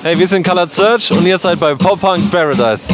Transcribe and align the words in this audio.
Hey, 0.00 0.16
wir 0.16 0.28
sind 0.28 0.46
Colored 0.46 0.72
Search 0.72 1.10
und 1.10 1.26
ihr 1.26 1.36
seid 1.38 1.58
bei 1.58 1.74
Pop 1.74 2.00
Punk 2.00 2.30
Paradise. 2.30 2.86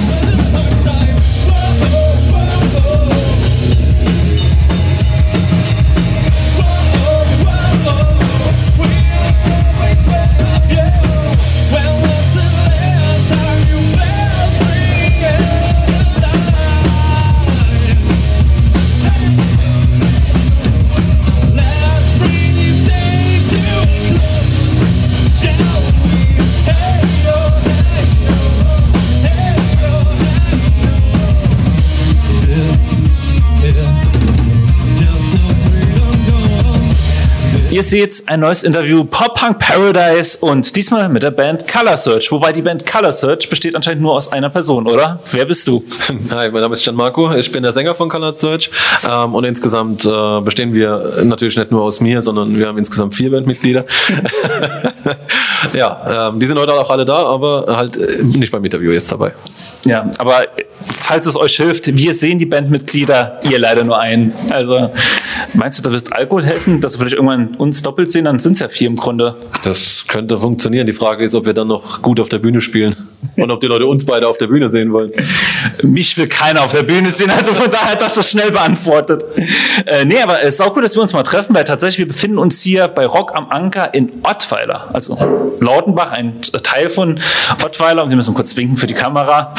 Ihr 37.75 37.83
seht 37.83 38.23
ein 38.27 38.39
neues 38.39 38.63
Interview 38.63 39.03
Pop 39.03 39.35
Punk 39.35 39.59
Paradise 39.59 40.39
und 40.39 40.77
diesmal 40.77 41.09
mit 41.09 41.25
der 41.25 41.33
Band 41.33 41.67
Color 41.67 41.97
Search. 41.97 42.31
Wobei 42.31 42.53
die 42.53 42.63
Band 42.63 42.87
Color 42.87 43.13
Search 43.13 43.51
besteht 43.51 43.75
anscheinend 43.75 44.01
nur 44.01 44.13
aus 44.13 44.31
einer 44.31 44.49
Person, 44.49 44.87
oder? 44.87 45.19
Wer 45.33 45.45
bist 45.45 45.67
du? 45.67 45.83
Hi, 46.31 46.53
mein 46.53 46.63
Name 46.63 46.75
ist 46.75 46.85
Gianmarco. 46.85 47.35
Ich 47.35 47.51
bin 47.51 47.65
der 47.65 47.73
Sänger 47.73 47.97
von 47.97 48.09
Color 48.09 48.37
Search. 48.37 48.71
Ähm, 49.11 49.35
und 49.35 49.43
insgesamt 49.43 50.05
äh, 50.05 50.41
bestehen 50.43 50.73
wir 50.73 51.15
natürlich 51.25 51.57
nicht 51.57 51.73
nur 51.73 51.83
aus 51.83 52.01
mir, 52.01 52.23
sondern 52.23 52.57
wir 52.57 52.69
haben 52.69 52.79
insgesamt 52.79 53.17
vier 53.17 53.33
Bandmitglieder. 53.33 53.85
ja, 55.73 56.29
ähm, 56.29 56.39
die 56.39 56.47
sind 56.47 56.57
heute 56.57 56.75
auch 56.75 56.91
alle 56.91 57.05
da, 57.05 57.27
aber 57.27 57.77
halt 57.77 57.97
äh, 57.97 58.23
nicht 58.23 58.53
beim 58.53 58.65
Interview 58.65 58.93
jetzt 58.93 59.11
dabei. 59.11 59.33
Ja, 59.85 60.09
aber 60.19 60.47
falls 60.81 61.27
es 61.27 61.37
euch 61.37 61.57
hilft, 61.57 61.87
wir 61.97 62.15
sehen 62.15 62.39
die 62.39 62.47
Bandmitglieder, 62.47 63.41
ihr 63.43 63.59
leider 63.59 63.83
nur 63.83 63.99
einen. 63.99 64.33
Also 64.51 64.93
meinst 65.55 65.79
du, 65.79 65.83
da 65.83 65.93
wird 65.93 66.13
Alkohol 66.13 66.45
helfen, 66.45 66.81
dass 66.81 66.95
wir 66.95 67.01
vielleicht 67.01 67.17
irgendwann 67.17 67.55
uns 67.57 67.83
doppelt 67.83 68.11
sehen? 68.11 68.25
Dann 68.25 68.39
sind 68.39 68.55
es 68.55 68.61
ja 68.61 68.69
vier 68.69 68.89
im 68.89 68.97
Grunde. 68.97 69.37
Das 69.63 70.05
könnte 70.09 70.39
funktionieren. 70.39 70.87
Die 70.87 70.93
Frage 70.93 71.25
ist, 71.25 71.35
ob 71.35 71.47
wir 71.47 71.55
dann 71.55 71.69
noch 71.69 72.03
gut 72.03 72.21
auf 72.21 72.29
der 72.29 72.39
Bühne 72.39 72.61
spielen 72.61 72.95
und 73.37 73.51
ob 73.51 73.61
die 73.61 73.67
Leute 73.67 73.87
uns 73.87 74.05
beide 74.05 74.29
auf 74.29 74.39
der 74.39 74.47
Bühne 74.47 74.69
sehen 74.71 74.93
wollen. 74.93 75.13
Mich 75.83 76.17
will 76.17 76.29
keiner 76.29 76.63
auf 76.63 76.73
der 76.73 76.83
Bühne 76.83 77.11
sehen, 77.11 77.31
also 77.31 77.53
von 77.55 77.71
daher 77.71 77.97
das 77.97 78.17
ist 78.17 78.31
schnell 78.31 78.51
beantwortet. 78.51 79.25
Äh, 79.87 80.05
nee, 80.05 80.21
aber 80.21 80.43
es 80.43 80.55
ist 80.55 80.61
auch 80.61 80.73
gut, 80.73 80.85
dass 80.85 80.95
wir 80.95 81.03
uns 81.03 81.13
mal 81.13 81.23
treffen, 81.23 81.55
weil 81.55 81.65
tatsächlich 81.65 81.99
wir 81.99 82.09
befinden 82.09 82.39
uns 82.39 82.61
hier 82.61 82.89
bei 82.89 83.07
Rock 83.07 83.35
am 83.35 83.51
Anker 83.51 83.93
in 83.95 84.11
Ottweiler, 84.23 84.91
also 84.93 85.17
Lautenbach, 85.61 86.13
ein 86.13 86.41
Teil 86.63 86.89
von 86.89 87.19
Ottweiler. 87.65 88.05
Und 88.05 88.11
wir 88.11 88.17
müssen 88.17 88.35
kurz 88.35 88.57
winken 88.57 88.77
für 88.77 88.87
die 88.87 88.95
Kamera. 88.95 89.55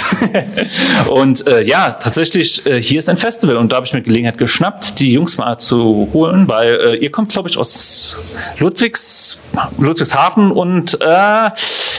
und 1.09 1.47
äh, 1.47 1.63
ja, 1.63 1.91
tatsächlich, 1.91 2.65
äh, 2.65 2.81
hier 2.81 2.99
ist 2.99 3.09
ein 3.09 3.17
Festival 3.17 3.57
und 3.57 3.71
da 3.71 3.77
habe 3.77 3.85
ich 3.85 3.93
mir 3.93 4.01
Gelegenheit 4.01 4.37
geschnappt, 4.37 4.99
die 4.99 5.11
Jungs 5.11 5.37
mal 5.37 5.57
zu 5.57 5.74
holen, 5.83 6.47
weil 6.47 6.73
äh, 6.75 6.95
ihr 6.95 7.11
kommt, 7.11 7.31
glaube 7.31 7.49
ich, 7.49 7.57
aus 7.57 8.17
Ludwigs, 8.57 9.39
Ludwigshafen 9.77 10.51
und 10.51 10.99
äh, 11.01 11.49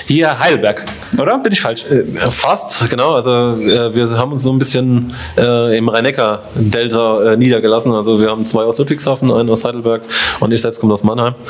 hier 0.06 0.39
Heidelberg, 0.39 0.84
oder? 1.19 1.39
Bin 1.39 1.52
ich 1.52 1.61
falsch? 1.61 1.84
Äh, 1.84 2.02
fast, 2.30 2.89
genau. 2.91 3.14
Also 3.14 3.30
äh, 3.30 3.94
wir 3.94 4.11
haben 4.19 4.33
uns 4.33 4.42
so 4.42 4.52
ein 4.52 4.58
bisschen 4.58 5.12
äh, 5.36 5.77
im 5.77 5.89
Rhein-Neckar-Delta 5.89 7.36
niedergelassen. 7.36 7.92
Also 7.92 8.20
wir 8.20 8.30
haben 8.30 8.47
zwei 8.47 8.62
aus 8.62 8.78
Ludwigshafen, 8.78 9.30
einen 9.33 9.50
aus 9.50 9.64
Heidelberg 9.64 10.02
und 10.41 10.52
ich 10.52 10.62
selbst 10.62 10.80
komme 10.80 10.94
aus 10.94 11.02
Mannheim. 11.02 11.34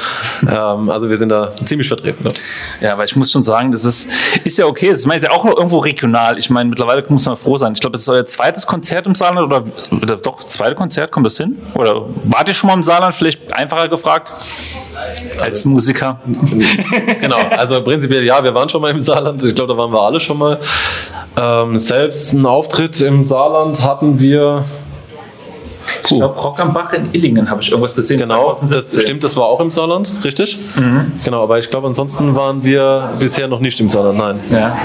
Ähm, 0.47 0.91
also 0.91 1.08
wir 1.08 1.17
sind 1.17 1.30
da 1.30 1.50
ziemlich 1.50 1.89
vertreten. 1.89 2.24
Ja. 2.80 2.89
ja, 2.89 2.98
weil 2.98 3.06
ich 3.06 3.17
muss 3.17 3.33
schon 3.33 3.42
sagen, 3.42 3.72
das 3.72 3.84
ist, 3.84 4.08
ist 4.44 4.58
ja 4.58 4.67
okay. 4.67 4.91
Das 4.91 5.05
ist 5.05 5.22
ja 5.22 5.30
auch 5.30 5.44
irgendwo 5.44 5.78
regional. 5.78 6.39
Ich 6.39 6.50
meine, 6.50 6.69
mittlerweile 6.69 7.05
muss 7.08 7.27
man 7.27 7.36
froh 7.36 7.56
sein. 7.56 7.72
Ich 7.72 7.80
glaube, 7.80 7.92
das 7.92 8.02
ist 8.02 8.08
euer 8.08 8.24
zweites 8.27 8.67
Konzert 8.67 9.06
im 9.06 9.14
Saarland 9.14 9.47
oder, 9.47 9.64
oder 9.91 10.17
doch, 10.17 10.44
zweite 10.44 10.74
Konzert, 10.74 11.11
kommt 11.11 11.27
das 11.27 11.36
hin? 11.36 11.58
Oder 11.74 12.07
wart 12.24 12.48
ihr 12.48 12.55
schon 12.55 12.68
mal 12.68 12.74
im 12.74 12.83
Saarland? 12.83 13.14
Vielleicht 13.14 13.52
einfacher 13.52 13.89
gefragt? 13.89 14.33
Als 15.40 15.64
Musiker. 15.64 16.18
genau, 17.20 17.36
also 17.51 17.83
prinzipiell 17.83 18.24
ja, 18.24 18.42
wir 18.42 18.55
waren 18.55 18.68
schon 18.68 18.80
mal 18.80 18.90
im 18.90 19.01
Saarland. 19.01 19.45
Ich 19.45 19.55
glaube, 19.55 19.73
da 19.73 19.79
waren 19.79 19.92
wir 19.92 20.01
alle 20.01 20.20
schon 20.20 20.39
mal. 20.39 20.58
Ähm, 21.39 21.79
selbst 21.79 22.33
einen 22.34 22.46
Auftritt 22.46 23.01
im 23.01 23.24
Saarland 23.24 23.83
hatten 23.83 24.18
wir 24.20 24.64
ich 26.11 26.18
glaube, 26.18 26.40
Rock 26.40 26.61
am 26.61 26.72
Bach 26.72 26.92
in 26.92 27.08
Illingen 27.12 27.50
habe 27.50 27.62
ich 27.62 27.70
irgendwas 27.70 27.94
gesehen. 27.94 28.18
Genau, 28.18 28.58
das 28.68 29.00
stimmt, 29.00 29.24
das 29.24 29.36
war 29.36 29.46
auch 29.46 29.61
im 29.61 29.70
Saarland, 29.70 30.12
richtig? 30.24 30.58
Mhm. 30.77 31.12
Genau, 31.24 31.42
aber 31.42 31.58
ich 31.58 31.70
glaube, 31.70 31.86
ansonsten 31.86 32.34
waren 32.34 32.64
wir 32.64 33.12
bisher 33.18 33.48
noch 33.48 33.61
nicht 33.61 33.80
im 33.80 33.89
Saarland, 33.89 34.18
nein. 34.18 34.40
Ja. 34.50 34.78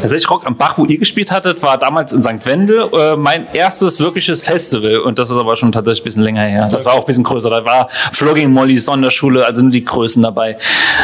Tatsächlich 0.00 0.30
Rock 0.30 0.46
am 0.46 0.56
Bach, 0.56 0.78
wo 0.78 0.84
ihr 0.84 0.98
gespielt 0.98 1.30
hattet, 1.30 1.62
war 1.62 1.78
damals 1.78 2.12
in 2.12 2.22
St. 2.22 2.44
Wende 2.44 2.88
äh, 2.92 3.16
mein 3.16 3.46
erstes 3.52 4.00
wirkliches 4.00 4.42
Festival 4.42 4.98
und 4.98 5.18
das 5.18 5.30
war 5.30 5.40
aber 5.40 5.56
schon 5.56 5.72
tatsächlich 5.72 6.02
ein 6.02 6.04
bisschen 6.04 6.22
länger 6.22 6.42
her. 6.42 6.68
Das 6.70 6.84
war 6.84 6.94
auch 6.94 7.00
ein 7.00 7.04
bisschen 7.04 7.24
größer. 7.24 7.50
Da 7.50 7.64
war 7.64 7.88
Flogging 7.90 8.50
Molly 8.52 8.78
Sonderschule, 8.78 9.44
also 9.44 9.62
nur 9.62 9.70
die 9.70 9.84
Größen 9.84 10.22
dabei. 10.22 10.56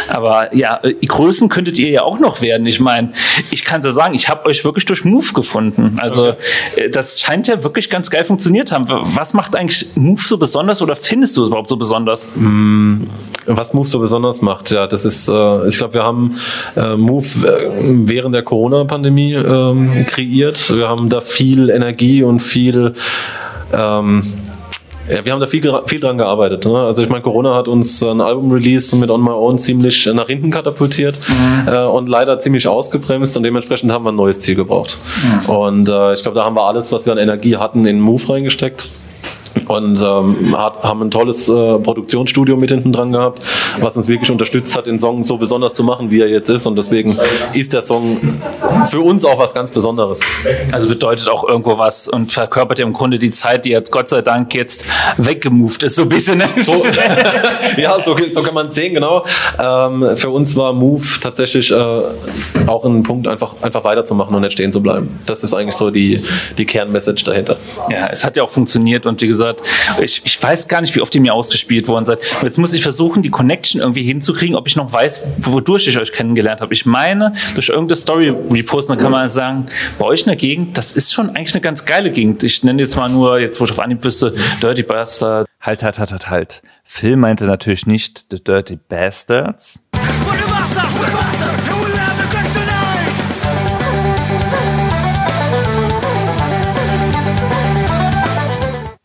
Aber 0.08 0.54
ja, 0.54 0.80
die 0.82 1.06
Größen 1.06 1.48
könntet 1.48 1.78
ihr 1.78 1.90
ja 1.90 2.02
auch 2.02 2.18
noch 2.18 2.40
werden. 2.40 2.66
Ich 2.66 2.80
meine, 2.80 3.12
ich 3.50 3.64
kann 3.64 3.80
es 3.80 3.86
ja 3.86 3.92
sagen, 3.92 4.14
ich 4.14 4.28
habe 4.28 4.46
euch 4.46 4.64
wirklich 4.64 4.84
durch 4.84 5.04
Move 5.04 5.32
gefunden. 5.32 5.98
Also 6.00 6.30
okay. 6.30 6.36
Äh, 6.76 6.90
das 6.90 7.20
scheint 7.20 7.48
ja 7.48 7.62
wirklich 7.62 7.90
ganz 7.90 8.10
geil 8.10 8.24
funktioniert 8.24 8.72
haben. 8.72 8.86
Was 8.88 9.34
macht 9.34 9.51
eigentlich 9.56 9.86
Move 9.94 10.20
so 10.20 10.38
besonders 10.38 10.82
oder 10.82 10.96
findest 10.96 11.36
du 11.36 11.42
es 11.42 11.48
überhaupt 11.48 11.68
so 11.68 11.76
besonders? 11.76 12.28
Mm, 12.34 13.02
was 13.46 13.72
Move 13.74 13.86
so 13.86 13.98
besonders 13.98 14.42
macht, 14.42 14.70
ja, 14.70 14.86
das 14.86 15.04
ist, 15.04 15.28
äh, 15.28 15.68
ich 15.68 15.78
glaube, 15.78 15.94
wir 15.94 16.02
haben 16.02 16.36
äh, 16.76 16.96
Move 16.96 17.26
äh, 17.46 18.08
während 18.08 18.34
der 18.34 18.42
Corona-Pandemie 18.42 19.34
ähm, 19.34 20.06
kreiert. 20.06 20.74
Wir 20.74 20.88
haben 20.88 21.08
da 21.08 21.20
viel 21.20 21.70
Energie 21.70 22.22
und 22.22 22.40
viel 22.40 22.94
ähm, 23.72 24.22
ja, 25.10 25.24
wir 25.24 25.32
haben 25.32 25.40
da 25.40 25.46
viel, 25.46 25.62
viel 25.86 26.00
dran 26.00 26.16
gearbeitet. 26.16 26.64
Ne? 26.64 26.78
Also 26.78 27.02
ich 27.02 27.08
meine, 27.08 27.22
Corona 27.22 27.54
hat 27.54 27.66
uns 27.66 28.02
ein 28.02 28.20
Album-Release 28.20 28.94
mit 28.96 29.10
On 29.10 29.22
My 29.22 29.30
Own 29.30 29.58
ziemlich 29.58 30.06
nach 30.06 30.28
hinten 30.28 30.50
katapultiert 30.50 31.19
mhm. 31.28 31.69
äh, 31.69 31.84
und 31.84 32.08
leider 32.08 32.38
ziemlich 32.38 32.69
ausgebremst 32.69 33.36
und 33.36 33.42
dementsprechend 33.42 33.90
haben 33.90 34.04
wir 34.04 34.12
ein 34.12 34.16
neues 34.16 34.40
Ziel 34.40 34.54
gebraucht. 34.54 34.98
Mhm. 35.22 35.50
Und 35.50 35.88
äh, 35.88 36.14
ich 36.14 36.22
glaube, 36.22 36.36
da 36.36 36.44
haben 36.44 36.54
wir 36.54 36.62
alles, 36.62 36.92
was 36.92 37.04
wir 37.04 37.12
an 37.12 37.19
Energie 37.19 37.56
hatten, 37.56 37.84
in 37.84 38.00
Move 38.00 38.28
reingesteckt 38.28 38.88
und 39.66 40.00
ähm, 40.00 40.56
hat, 40.56 40.82
haben 40.82 41.02
ein 41.02 41.10
tolles 41.10 41.48
äh, 41.48 41.78
Produktionsstudio 41.78 42.56
mit 42.56 42.70
hinten 42.70 42.92
dran 42.92 43.12
gehabt, 43.12 43.42
was 43.80 43.96
uns 43.96 44.08
wirklich 44.08 44.30
unterstützt 44.30 44.76
hat, 44.76 44.86
den 44.86 44.98
Song 44.98 45.22
so 45.22 45.36
besonders 45.36 45.74
zu 45.74 45.84
machen, 45.84 46.10
wie 46.10 46.20
er 46.20 46.28
jetzt 46.28 46.48
ist. 46.50 46.66
Und 46.66 46.76
deswegen 46.76 47.18
ist 47.52 47.72
der 47.72 47.82
Song 47.82 48.18
für 48.90 49.00
uns 49.00 49.24
auch 49.24 49.38
was 49.38 49.54
ganz 49.54 49.70
Besonderes. 49.70 50.20
Also 50.72 50.88
bedeutet 50.88 51.28
auch 51.28 51.48
irgendwo 51.48 51.78
was 51.78 52.08
und 52.08 52.32
verkörpert 52.32 52.78
ja 52.78 52.84
im 52.84 52.92
Grunde 52.92 53.18
die 53.18 53.30
Zeit, 53.30 53.64
die 53.64 53.70
jetzt 53.70 53.90
Gott 53.90 54.08
sei 54.08 54.22
Dank 54.22 54.54
jetzt 54.54 54.84
weggemoved 55.16 55.82
ist, 55.82 55.96
so 55.96 56.02
ein 56.02 56.08
bisschen. 56.08 56.38
Ne? 56.38 56.48
So, 56.60 56.84
ja, 57.76 57.98
so, 58.02 58.16
so 58.32 58.42
kann 58.42 58.54
man 58.54 58.66
es 58.66 58.74
sehen, 58.74 58.94
genau. 58.94 59.24
Ähm, 59.62 60.16
für 60.16 60.30
uns 60.30 60.56
war 60.56 60.72
Move 60.72 61.06
tatsächlich 61.20 61.70
äh, 61.70 61.74
auch 62.66 62.84
ein 62.84 63.02
Punkt, 63.02 63.26
einfach, 63.28 63.54
einfach 63.62 63.84
weiterzumachen 63.84 64.34
und 64.34 64.42
nicht 64.42 64.52
stehen 64.52 64.72
zu 64.72 64.82
bleiben. 64.82 65.20
Das 65.26 65.44
ist 65.44 65.54
eigentlich 65.54 65.76
so 65.76 65.90
die, 65.90 66.22
die 66.58 66.66
Kernmessage 66.66 67.24
dahinter. 67.24 67.56
Ja, 67.90 68.08
es 68.08 68.24
hat 68.24 68.36
ja 68.36 68.42
auch 68.42 68.50
funktioniert 68.50 69.06
und 69.06 69.20
wie 69.20 69.26
gesagt, 69.26 69.41
gesagt, 69.42 69.62
ich, 70.00 70.22
ich 70.25 70.42
weiß 70.42 70.69
gar 70.69 70.80
nicht, 70.80 70.94
wie 70.94 71.00
oft 71.00 71.14
ihr 71.14 71.20
mir 71.20 71.34
ausgespielt 71.34 71.88
worden 71.88 72.06
seid. 72.06 72.20
Und 72.36 72.44
jetzt 72.44 72.58
muss 72.58 72.72
ich 72.72 72.82
versuchen, 72.82 73.22
die 73.22 73.30
Connection 73.30 73.80
irgendwie 73.80 74.03
hinzukriegen, 74.03 74.56
ob 74.56 74.66
ich 74.69 74.76
noch 74.76 74.92
weiß, 74.92 75.22
wodurch 75.38 75.88
ich 75.88 75.98
euch 75.98 76.12
kennengelernt 76.12 76.60
habe. 76.60 76.72
Ich 76.72 76.86
meine, 76.86 77.32
durch 77.54 77.69
irgendeine 77.69 77.97
Story 77.97 78.28
reposten, 78.50 78.97
dann 78.97 79.02
kann 79.02 79.12
man 79.12 79.28
sagen, 79.28 79.66
bei 79.98 80.06
euch 80.06 80.20
in 80.20 80.26
der 80.26 80.36
Gegend, 80.36 80.78
das 80.78 80.92
ist 80.92 81.12
schon 81.12 81.31
eigentlich 81.31 81.54
eine 81.54 81.60
ganz 81.60 81.84
geile 81.84 82.10
Gegend. 82.10 82.42
Ich 82.44 82.62
nenne 82.62 82.82
jetzt 82.82 82.97
mal 82.97 83.08
nur, 83.08 83.41
jetzt 83.41 83.60
wo 83.60 83.64
ich 83.64 83.70
auf 83.70 83.78
Anhieb 83.78 84.04
wüsste, 84.04 84.34
Dirty 84.62 84.82
Bastard. 84.82 85.47
Halt, 85.60 85.82
halt, 85.82 85.98
halt, 85.98 86.12
halt, 86.12 86.31
halt. 86.31 86.62
Phil 86.84 87.16
meinte 87.16 87.44
natürlich 87.44 87.86
nicht 87.86 88.26
The 88.31 88.42
Dirty 88.42 88.78
Bastards. 88.88 89.81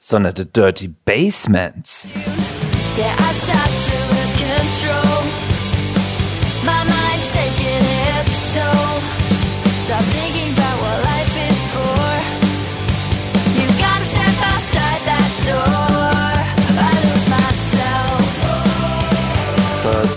Sondern 0.08 0.34
The 0.38 0.46
Dirty 0.46 0.88
Basements. 0.88 2.14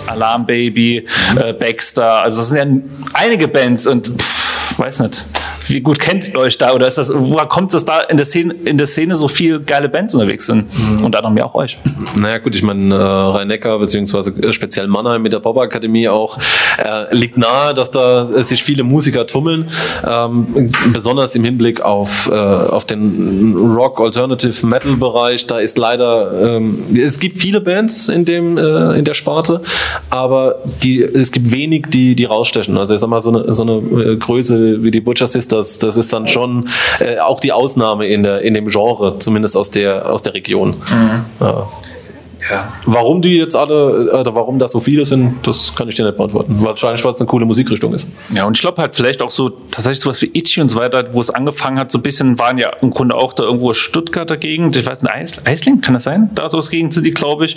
Alarm 0.07 0.47
Baby, 0.47 1.07
äh, 1.37 1.53
Baxter, 1.53 2.23
also 2.23 2.43
es 2.43 2.49
sind 2.49 2.59
ja 2.59 3.11
einige 3.15 3.49
Bands 3.49 3.87
und 3.87 4.07
pff, 4.07 4.79
weiß 4.79 5.01
nicht 5.01 5.25
wie 5.70 5.81
gut 5.81 5.99
kennt 5.99 6.28
ihr 6.28 6.37
euch 6.37 6.58
da? 6.58 6.72
Oder 6.72 6.87
ist 6.87 6.99
das, 6.99 7.12
woher 7.14 7.46
kommt 7.46 7.72
es 7.75 7.84
da 7.84 8.00
in 8.00 8.17
der 8.17 8.26
Szene, 8.26 8.55
in 8.64 8.78
der 8.78 8.87
Szene 8.87 9.14
so 9.14 9.28
viel 9.28 9.61
geile 9.61 9.88
Bands 9.88 10.14
unterwegs 10.14 10.46
sind? 10.46 10.67
Mhm. 10.78 11.05
Und 11.05 11.17
anderem 11.17 11.37
ja 11.37 11.44
auch 11.44 11.55
euch. 11.55 11.78
Naja, 12.17 12.38
gut, 12.38 12.55
ich 12.55 12.62
meine, 12.62 12.94
äh, 12.94 12.99
Rhein-Neckar, 12.99 13.78
beziehungsweise 13.78 14.31
äh, 14.31 14.52
speziell 14.52 14.87
Mannheim 14.88 15.22
mit 15.22 15.32
der 15.32 15.40
Pop-Akademie 15.40 16.08
auch, 16.08 16.38
äh, 16.78 17.14
liegt 17.14 17.37
nahe, 17.37 17.75
dass 17.75 17.90
da 17.90 18.26
sich 18.26 18.62
viele 18.62 18.82
Musiker 18.82 19.26
tummeln, 19.26 19.67
ähm, 20.06 20.70
besonders 20.93 21.34
im 21.34 21.44
Hinblick 21.44 21.81
auf, 21.81 22.28
äh, 22.31 22.34
auf 22.34 22.84
den 22.84 23.55
Rock, 23.56 24.00
Alternative, 24.00 24.67
Metal-Bereich. 24.67 25.46
Da 25.46 25.58
ist 25.58 25.78
leider, 25.78 26.56
ähm, 26.56 26.78
es 26.96 27.19
gibt 27.19 27.38
viele 27.38 27.61
Bands 27.61 28.08
in, 28.08 28.25
dem, 28.25 28.56
äh, 28.56 28.99
in 28.99 29.05
der 29.05 29.14
Sparte, 29.14 29.62
aber 30.11 30.56
die, 30.82 31.02
es 31.02 31.32
gibt 31.32 31.50
wenig, 31.50 31.87
die, 31.90 32.14
die 32.14 32.25
rausstechen. 32.25 32.76
Also 32.76 32.94
ich 32.94 33.00
sag 33.00 33.08
mal, 33.08 33.22
so 33.22 33.31
eine, 33.31 33.52
so 33.52 33.62
eine 33.62 34.12
äh, 34.12 34.17
Größe 34.17 34.82
wie 34.82 34.90
die 34.90 35.00
Butcher 35.00 35.26
Sisters, 35.26 35.60
das 35.61 35.97
ist 35.97 36.12
dann 36.12 36.27
schon 36.27 36.69
äh, 37.01 37.19
auch 37.19 37.41
die 37.41 37.53
Ausnahme 37.53 38.07
in, 38.07 38.23
der, 38.23 38.41
in 38.43 38.55
dem 38.55 38.69
Genre, 38.69 39.19
zumindest 39.19 39.57
aus 39.57 39.71
der, 39.71 40.11
aus 40.11 40.23
der 40.23 40.35
Region. 40.35 40.71
Mhm. 40.71 41.25
Ja. 41.41 41.69
Ja. 42.50 42.73
Warum 42.85 43.23
die 43.23 43.37
jetzt 43.37 43.55
alle, 43.55 44.12
oder 44.12 44.35
warum 44.35 44.58
das 44.58 44.73
so 44.73 44.81
viele 44.81 45.06
sind, 45.06 45.47
das 45.47 45.75
kann 45.75 45.88
ich 45.88 45.94
dir 45.94 46.05
nicht 46.05 46.17
beantworten. 46.17 46.56
Wahrscheinlich, 46.61 47.05
weil 47.05 47.12
es 47.12 47.20
eine 47.20 47.29
coole 47.29 47.47
Musikrichtung 47.47 47.94
ist. 47.94 48.11
Ja, 48.35 48.44
und 48.44 48.56
ich 48.56 48.61
glaube 48.61 48.81
halt 48.82 48.97
vielleicht 48.97 49.23
auch 49.23 49.31
so, 49.31 49.50
tatsächlich 49.70 50.00
sowas 50.00 50.20
wie 50.23 50.31
Itchy 50.35 50.61
und 50.61 50.69
so 50.69 50.79
weiter, 50.79 51.05
wo 51.12 51.20
es 51.20 51.31
angefangen 51.31 51.79
hat, 51.79 51.93
so 51.93 51.99
ein 51.99 52.02
bisschen 52.02 52.38
waren 52.38 52.58
ja 52.58 52.70
im 52.82 52.91
Grunde 52.91 53.14
auch 53.14 53.32
da 53.32 53.44
irgendwo 53.44 53.73
Stuttgarter 53.73 54.37
Gegend, 54.37 54.76
ich 54.76 54.87
weiß 54.87 55.02
nicht, 55.02 55.12
Eis, 55.12 55.47
Eisling, 55.47 55.81
kann 55.81 55.94
das 55.94 56.05
sein? 56.05 56.31
Da 56.35 56.49
so 56.49 56.58
aus 56.58 56.70
Gegend 56.70 56.94
sind 56.94 57.06
die, 57.06 57.12
glaube 57.12 57.44
ich. 57.44 57.56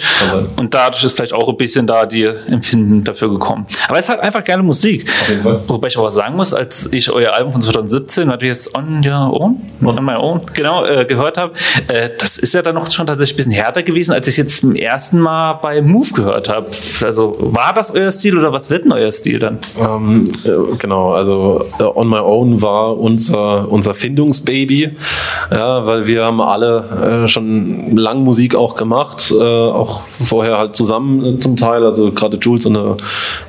Und 0.57 0.73
dadurch 0.73 1.03
ist 1.03 1.15
vielleicht 1.15 1.33
auch 1.33 1.47
ein 1.47 1.57
bisschen 1.57 1.87
da 1.87 2.05
die 2.05 2.23
Empfinden 2.23 3.03
dafür 3.03 3.29
gekommen. 3.29 3.65
Aber 3.87 3.97
es 3.97 4.05
ist 4.05 4.09
halt 4.09 4.19
einfach 4.21 4.43
geile 4.43 4.63
Musik. 4.63 5.09
Wobei 5.67 5.87
ich 5.87 5.97
aber 5.97 6.11
sagen 6.11 6.35
muss, 6.35 6.53
als 6.53 6.91
ich 6.91 7.11
euer 7.11 7.33
Album 7.33 7.53
von 7.53 7.61
2017, 7.61 8.27
was 8.27 8.41
wir 8.41 8.47
jetzt 8.47 8.75
On 8.75 9.01
Your 9.05 9.41
Own, 9.41 9.61
mhm. 9.79 9.87
On 9.87 10.05
My 10.05 10.15
Own, 10.15 10.41
genau, 10.53 10.85
äh, 10.85 11.05
gehört 11.05 11.37
habe, 11.37 11.53
äh, 11.87 12.09
das 12.17 12.37
ist 12.37 12.53
ja 12.53 12.61
dann 12.61 12.75
noch 12.75 12.89
schon 12.91 13.07
tatsächlich 13.07 13.33
ein 13.33 13.37
bisschen 13.37 13.51
härter 13.51 13.83
gewesen, 13.83 14.13
als 14.13 14.27
ich 14.27 14.37
jetzt 14.37 14.63
im 14.63 14.75
ersten 14.83 15.19
Mal 15.19 15.53
bei 15.61 15.81
Move 15.81 16.09
gehört 16.13 16.49
habe. 16.49 16.67
Also 17.03 17.35
war 17.39 17.73
das 17.73 17.91
euer 17.91 18.11
Stil 18.11 18.37
oder 18.37 18.53
was 18.53 18.69
wird 18.69 18.85
denn 18.85 18.91
euer 18.91 19.11
Stil 19.11 19.39
dann? 19.39 19.59
Ähm, 19.79 20.31
äh, 20.43 20.75
genau, 20.77 21.11
also 21.11 21.65
uh, 21.79 21.91
On 21.95 22.09
My 22.09 22.19
Own 22.19 22.61
war 22.61 22.97
unser, 22.97 23.69
unser 23.69 23.93
Findungsbaby, 23.93 24.91
ja, 25.51 25.85
weil 25.85 26.07
wir 26.07 26.25
haben 26.25 26.41
alle 26.41 27.23
äh, 27.23 27.27
schon 27.27 27.95
lang 27.97 28.23
Musik 28.23 28.55
auch 28.55 28.75
gemacht, 28.75 29.33
äh, 29.37 29.43
auch 29.43 30.01
vorher 30.07 30.57
halt 30.57 30.75
zusammen 30.75 31.25
äh, 31.25 31.39
zum 31.39 31.57
Teil, 31.57 31.85
also 31.85 32.11
gerade 32.11 32.37
Jules 32.37 32.65
und, 32.65 32.77
eine, 32.77 32.91
und 32.91 32.99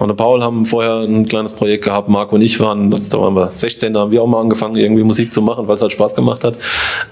eine 0.00 0.14
Paul 0.14 0.42
haben 0.42 0.66
vorher 0.66 1.00
ein 1.00 1.26
kleines 1.26 1.52
Projekt 1.52 1.84
gehabt, 1.84 2.08
Marco 2.08 2.34
und 2.36 2.42
ich 2.42 2.58
waren, 2.60 2.90
das, 2.90 3.08
da 3.08 3.20
waren 3.20 3.34
wir 3.34 3.50
16, 3.52 3.94
da 3.94 4.00
haben 4.00 4.10
wir 4.10 4.22
auch 4.22 4.26
mal 4.26 4.40
angefangen 4.40 4.76
irgendwie 4.76 5.02
Musik 5.02 5.32
zu 5.32 5.42
machen, 5.42 5.66
weil 5.68 5.74
es 5.74 5.82
halt 5.82 5.92
Spaß 5.92 6.14
gemacht 6.14 6.44
hat. 6.44 6.58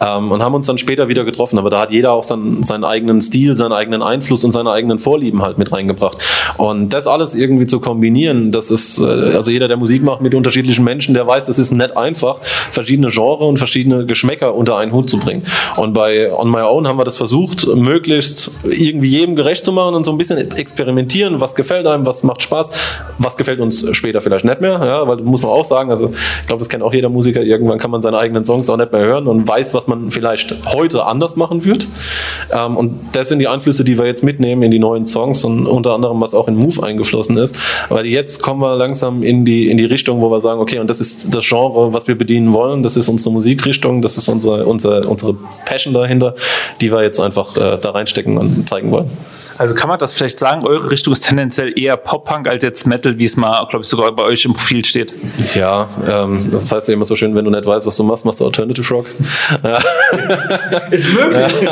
Ähm, 0.00 0.30
und 0.30 0.42
haben 0.42 0.54
uns 0.54 0.66
dann 0.66 0.78
später 0.78 1.08
wieder 1.08 1.24
getroffen, 1.24 1.58
aber 1.58 1.70
da 1.70 1.80
hat 1.80 1.90
jeder 1.90 2.12
auch 2.12 2.24
seinen, 2.24 2.62
seinen 2.62 2.84
eigenen 2.84 3.20
Stil, 3.20 3.54
seinen 3.54 3.72
eigenen 3.72 4.02
Einfluss 4.12 4.44
und 4.44 4.52
seine 4.52 4.70
eigenen 4.70 4.98
Vorlieben 4.98 5.42
halt 5.42 5.58
mit 5.58 5.72
reingebracht. 5.72 6.18
Und 6.56 6.92
das 6.92 7.06
alles 7.06 7.34
irgendwie 7.34 7.66
zu 7.66 7.80
kombinieren, 7.80 8.52
das 8.52 8.70
ist, 8.70 8.98
äh, 8.98 9.04
also 9.34 9.50
jeder, 9.50 9.68
der 9.68 9.76
Musik 9.76 10.02
macht 10.02 10.20
mit 10.20 10.34
unterschiedlichen 10.34 10.84
Menschen, 10.84 11.14
der 11.14 11.26
weiß, 11.26 11.46
das 11.46 11.58
ist 11.58 11.72
nicht 11.72 11.96
einfach, 11.96 12.40
verschiedene 12.42 13.08
Genres 13.08 13.46
und 13.46 13.58
verschiedene 13.58 14.04
Geschmäcker 14.06 14.54
unter 14.54 14.76
einen 14.76 14.92
Hut 14.92 15.08
zu 15.08 15.18
bringen. 15.18 15.44
Und 15.76 15.94
bei 15.94 16.32
On 16.32 16.50
My 16.50 16.60
Own 16.60 16.86
haben 16.86 16.98
wir 16.98 17.04
das 17.04 17.16
versucht, 17.16 17.66
möglichst 17.66 18.52
irgendwie 18.64 19.08
jedem 19.08 19.36
gerecht 19.36 19.64
zu 19.64 19.72
machen 19.72 19.94
und 19.94 20.04
so 20.04 20.12
ein 20.12 20.18
bisschen 20.18 20.38
experimentieren, 20.38 21.40
was 21.40 21.54
gefällt 21.54 21.86
einem, 21.86 22.06
was 22.06 22.22
macht 22.22 22.42
Spaß, 22.42 22.70
was 23.18 23.36
gefällt 23.36 23.60
uns 23.60 23.86
später 23.92 24.20
vielleicht 24.20 24.44
nicht 24.44 24.60
mehr, 24.60 24.80
ja, 24.84 25.08
weil 25.08 25.16
muss 25.18 25.42
man 25.42 25.50
auch 25.50 25.64
sagen, 25.64 25.90
also 25.90 26.12
ich 26.40 26.46
glaube, 26.46 26.60
das 26.60 26.68
kennt 26.68 26.82
auch 26.82 26.92
jeder 26.92 27.08
Musiker, 27.08 27.42
irgendwann 27.42 27.78
kann 27.78 27.90
man 27.90 28.02
seine 28.02 28.18
eigenen 28.18 28.44
Songs 28.44 28.68
auch 28.68 28.76
nicht 28.76 28.92
mehr 28.92 29.02
hören 29.02 29.26
und 29.26 29.46
weiß, 29.46 29.74
was 29.74 29.86
man 29.86 30.10
vielleicht 30.10 30.54
heute 30.72 31.04
anders 31.04 31.36
machen 31.36 31.64
wird. 31.64 31.86
Ähm, 32.52 32.76
und 32.76 33.00
das 33.12 33.28
sind 33.28 33.38
die 33.38 33.48
Einflüsse, 33.48 33.84
die 33.84 33.91
wir 33.98 34.06
jetzt 34.06 34.22
mitnehmen 34.22 34.42
mitnehmen 34.42 34.62
in 34.62 34.70
die 34.70 34.78
neuen 34.78 35.06
Songs 35.06 35.44
und 35.44 35.66
unter 35.66 35.94
anderem, 35.94 36.20
was 36.20 36.34
auch 36.34 36.48
in 36.48 36.56
Move 36.56 36.82
eingeflossen 36.82 37.36
ist. 37.36 37.56
Weil 37.88 38.06
jetzt 38.06 38.42
kommen 38.42 38.60
wir 38.60 38.76
langsam 38.76 39.22
in 39.22 39.44
die, 39.44 39.70
in 39.70 39.76
die 39.76 39.84
Richtung, 39.84 40.20
wo 40.20 40.30
wir 40.30 40.40
sagen, 40.40 40.60
okay, 40.60 40.78
und 40.78 40.88
das 40.88 41.00
ist 41.00 41.34
das 41.34 41.44
Genre, 41.46 41.92
was 41.92 42.08
wir 42.08 42.16
bedienen 42.16 42.52
wollen, 42.52 42.82
das 42.82 42.96
ist 42.96 43.08
unsere 43.08 43.30
Musikrichtung, 43.30 44.02
das 44.02 44.16
ist 44.16 44.28
unsere, 44.28 44.66
unsere, 44.66 45.06
unsere 45.06 45.34
Passion 45.64 45.94
dahinter, 45.94 46.34
die 46.80 46.92
wir 46.92 47.02
jetzt 47.02 47.20
einfach 47.20 47.56
äh, 47.56 47.78
da 47.80 47.90
reinstecken 47.90 48.38
und 48.38 48.68
zeigen 48.68 48.90
wollen. 48.90 49.10
Also 49.58 49.74
kann 49.74 49.88
man 49.88 49.98
das 49.98 50.12
vielleicht 50.12 50.38
sagen, 50.38 50.66
eure 50.66 50.90
Richtung 50.90 51.12
ist 51.12 51.26
tendenziell 51.26 51.78
eher 51.78 51.96
Pop-Punk 51.96 52.48
als 52.48 52.62
jetzt 52.62 52.86
Metal, 52.86 53.18
wie 53.18 53.24
es 53.24 53.36
mal, 53.36 53.66
glaube 53.68 53.82
ich, 53.82 53.88
sogar 53.88 54.12
bei 54.12 54.22
euch 54.24 54.44
im 54.44 54.54
Profil 54.54 54.84
steht. 54.84 55.14
Ja, 55.54 55.88
ähm, 56.08 56.50
das 56.50 56.70
heißt 56.72 56.88
ja 56.88 56.94
immer 56.94 57.04
so 57.04 57.16
schön, 57.16 57.34
wenn 57.34 57.44
du 57.44 57.50
nicht 57.50 57.66
weißt, 57.66 57.86
was 57.86 57.96
du 57.96 58.02
machst, 58.02 58.24
machst 58.24 58.40
du 58.40 58.44
Alternative 58.44 58.94
Rock. 58.94 59.06
ist 60.90 61.14
möglich. 61.14 61.68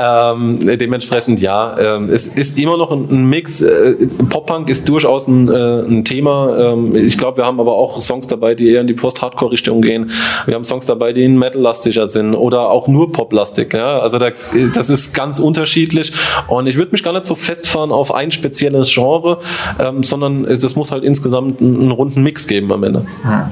ähm, 0.00 0.78
dementsprechend 0.78 1.40
ja, 1.40 1.76
ähm, 1.78 2.10
es 2.10 2.26
ist 2.28 2.58
immer 2.58 2.76
noch 2.76 2.90
ein, 2.90 3.08
ein 3.10 3.24
Mix. 3.28 3.60
Äh, 3.60 3.94
Pop-Punk 4.28 4.68
ist 4.68 4.88
durchaus 4.88 5.28
ein, 5.28 5.48
äh, 5.48 5.80
ein 5.82 6.04
Thema. 6.04 6.72
Ähm, 6.72 6.94
ich 6.96 7.18
glaube, 7.18 7.38
wir 7.38 7.46
haben 7.46 7.60
aber 7.60 7.74
auch 7.74 8.00
Songs 8.00 8.26
dabei, 8.26 8.54
die 8.54 8.70
eher 8.70 8.80
in 8.80 8.86
die 8.86 8.94
Post-Hardcore-Richtung 8.94 9.82
gehen. 9.82 10.10
Wir 10.46 10.54
haben 10.54 10.64
Songs 10.64 10.86
dabei, 10.86 11.12
die 11.12 11.28
Metal-lastiger 11.28 12.08
sind 12.08 12.34
oder 12.34 12.70
auch 12.70 12.88
nur 12.88 13.12
Pop-lastig. 13.12 13.72
Ja? 13.74 13.98
Also 13.98 14.18
da, 14.18 14.30
das 14.72 14.90
ist 14.90 15.14
ganz 15.14 15.38
unterschiedlich 15.38 16.12
und 16.48 16.66
ich 16.66 16.76
würde 16.76 16.92
mich 16.92 16.99
gar 17.02 17.12
nicht 17.12 17.26
so 17.26 17.34
festfahren 17.34 17.92
auf 17.92 18.12
ein 18.12 18.30
spezielles 18.30 18.92
Genre, 18.92 19.38
ähm, 19.78 20.02
sondern 20.02 20.44
das 20.44 20.76
muss 20.76 20.90
halt 20.90 21.04
insgesamt 21.04 21.60
einen, 21.60 21.80
einen, 21.80 21.90
runden 21.90 22.22
Mix 22.22 22.46
geben 22.46 22.72
am 22.72 22.84
Ende. 22.84 23.06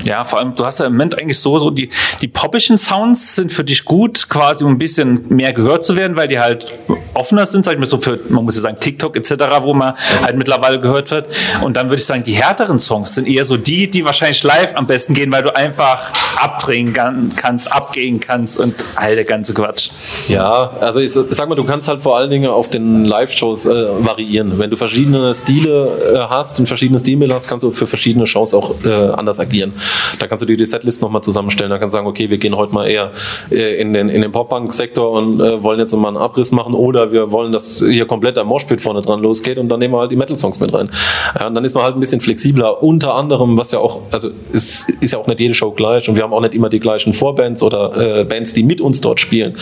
Ja, 0.05 0.25
vor 0.25 0.39
allem, 0.39 0.55
du 0.55 0.65
hast 0.65 0.81
ja 0.81 0.87
im 0.87 0.93
Moment 0.93 1.19
eigentlich 1.19 1.39
so, 1.39 1.59
so 1.59 1.71
die, 1.71 1.91
die 2.21 2.29
poppischen 2.29 2.79
Sounds 2.79 3.37
sind 3.37 3.53
für 3.53 3.65
dich 3.65 3.85
gut, 3.85 4.29
quasi 4.29 4.65
um 4.65 4.73
ein 4.73 4.79
bisschen 4.79 5.27
mehr 5.29 5.53
gehört 5.53 5.85
zu 5.85 5.97
werden, 5.97 6.17
weil 6.17 6.29
die 6.29 6.39
halt 6.39 6.73
offener 7.19 7.47
sind, 7.47 7.65
sag 7.65 7.75
ich 7.75 7.79
mal 7.79 7.87
so 7.87 7.99
für, 7.99 8.19
man 8.29 8.45
muss 8.45 8.55
ja 8.55 8.63
sagen, 8.63 8.79
TikTok 8.79 9.17
etc., 9.17 9.33
wo 9.63 9.75
man 9.75 9.95
halt 10.23 10.37
mittlerweile 10.37 10.81
gehört 10.81 11.11
wird. 11.11 11.27
Und 11.63 11.77
dann 11.77 11.87
würde 11.87 11.97
ich 11.97 12.07
sagen, 12.07 12.23
die 12.23 12.35
härteren 12.35 12.79
Songs 12.79 13.15
sind 13.15 13.27
eher 13.27 13.45
so 13.45 13.57
die, 13.57 13.91
die 13.91 14.05
wahrscheinlich 14.05 14.43
live 14.43 14.75
am 14.77 14.87
besten 14.87 15.15
gehen, 15.15 15.33
weil 15.33 15.43
du 15.43 15.55
einfach 15.55 16.13
abdrehen 16.37 16.93
kannst, 16.93 17.73
abgehen 17.73 18.21
kannst 18.21 18.59
und 18.59 18.75
all 18.95 19.15
der 19.15 19.25
ganze 19.25 19.53
Quatsch. 19.53 19.91
Ja, 20.29 20.71
also 20.81 21.01
ich 21.01 21.13
sag 21.13 21.49
mal, 21.49 21.55
du 21.55 21.65
kannst 21.65 21.89
halt 21.89 22.03
vor 22.03 22.17
allen 22.17 22.31
Dingen 22.31 22.49
auf 22.49 22.69
den 22.69 23.05
Live-Shows 23.05 23.49
Shows 23.49 23.67
äh, 23.67 24.05
variieren. 24.05 24.59
Wenn 24.59 24.71
du 24.71 24.77
verschiedene 24.77 25.35
Stile 25.35 25.89
äh, 26.15 26.19
hast 26.29 26.59
und 26.61 26.67
verschiedene 26.67 26.99
Stilmittel 26.99 27.35
hast, 27.35 27.49
kannst 27.49 27.63
du 27.63 27.71
für 27.71 27.87
verschiedene 27.87 28.27
Shows 28.27 28.55
auch 28.55 28.75
äh, 28.85 28.91
anders 28.91 29.41
agieren. 29.41 29.73
Da 30.19 30.27
kannst 30.27 30.43
du 30.43 30.47
dir 30.47 30.57
die 30.57 30.67
Setlist 30.67 31.03
nochmal 31.03 31.23
zusammenstellen. 31.23 31.71
Da 31.71 31.79
kannst 31.79 31.95
du 31.95 31.99
sagen, 31.99 32.07
okay, 32.07 32.31
wir 32.31 32.39
gehen 32.39 32.57
heute 32.57 32.75
mal 32.75 32.89
eher 32.89 33.13
äh, 33.51 33.81
in 33.81 33.93
den, 33.93 34.09
in 34.09 34.23
den 34.23 34.33
Pop-Punk-Sektor 34.33 35.11
und 35.11 35.41
äh, 35.41 35.63
wollen 35.63 35.79
jetzt 35.79 35.93
mal 35.95 36.09
einen 36.09 36.17
Abriss 36.17 36.53
machen 36.53 36.75
oder 36.75 37.08
wir 37.13 37.31
wollen, 37.31 37.53
dass 37.53 37.79
hier 37.79 38.07
komplett 38.07 38.37
der 38.37 38.45
Moshpit 38.45 38.81
vorne 38.81 39.03
dran 39.03 39.21
losgeht 39.21 39.59
und 39.59 39.69
dann 39.69 39.81
nehmen 39.81 39.95
wir 39.95 40.01
halt 40.01 40.11
die 40.11 40.17
Metal-Songs 40.17 40.61
mit 40.61 40.73
rein. 40.73 40.91
Ja, 41.39 41.47
und 41.47 41.55
dann 41.55 41.65
ist 41.65 41.75
man 41.75 41.85
halt 41.85 41.95
ein 41.97 42.01
bisschen 42.01 42.21
flexibler. 42.21 42.83
Unter 42.83 43.15
anderem, 43.15 43.57
was 43.57 43.73
ja 43.73 43.79
auch, 43.79 44.03
also 44.11 44.31
es 44.53 44.87
ist 45.01 45.13
ja 45.13 45.19
auch 45.19 45.27
nicht 45.27 45.41
jede 45.41 45.55
Show 45.55 45.71
gleich 45.73 46.09
und 46.09 46.17
wir 46.17 46.23
haben 46.23 46.33
auch 46.33 46.41
nicht 46.41 46.55
immer 46.55 46.69
die 46.69 46.81
gleichen 46.81 47.15
Vorbands 47.15 47.63
oder 47.63 48.21
äh, 48.21 48.25
Bands, 48.25 48.53
die 48.53 48.63
mit 48.63 48.81
uns 48.81 49.01
dort 49.01 49.21
spielen. 49.21 49.57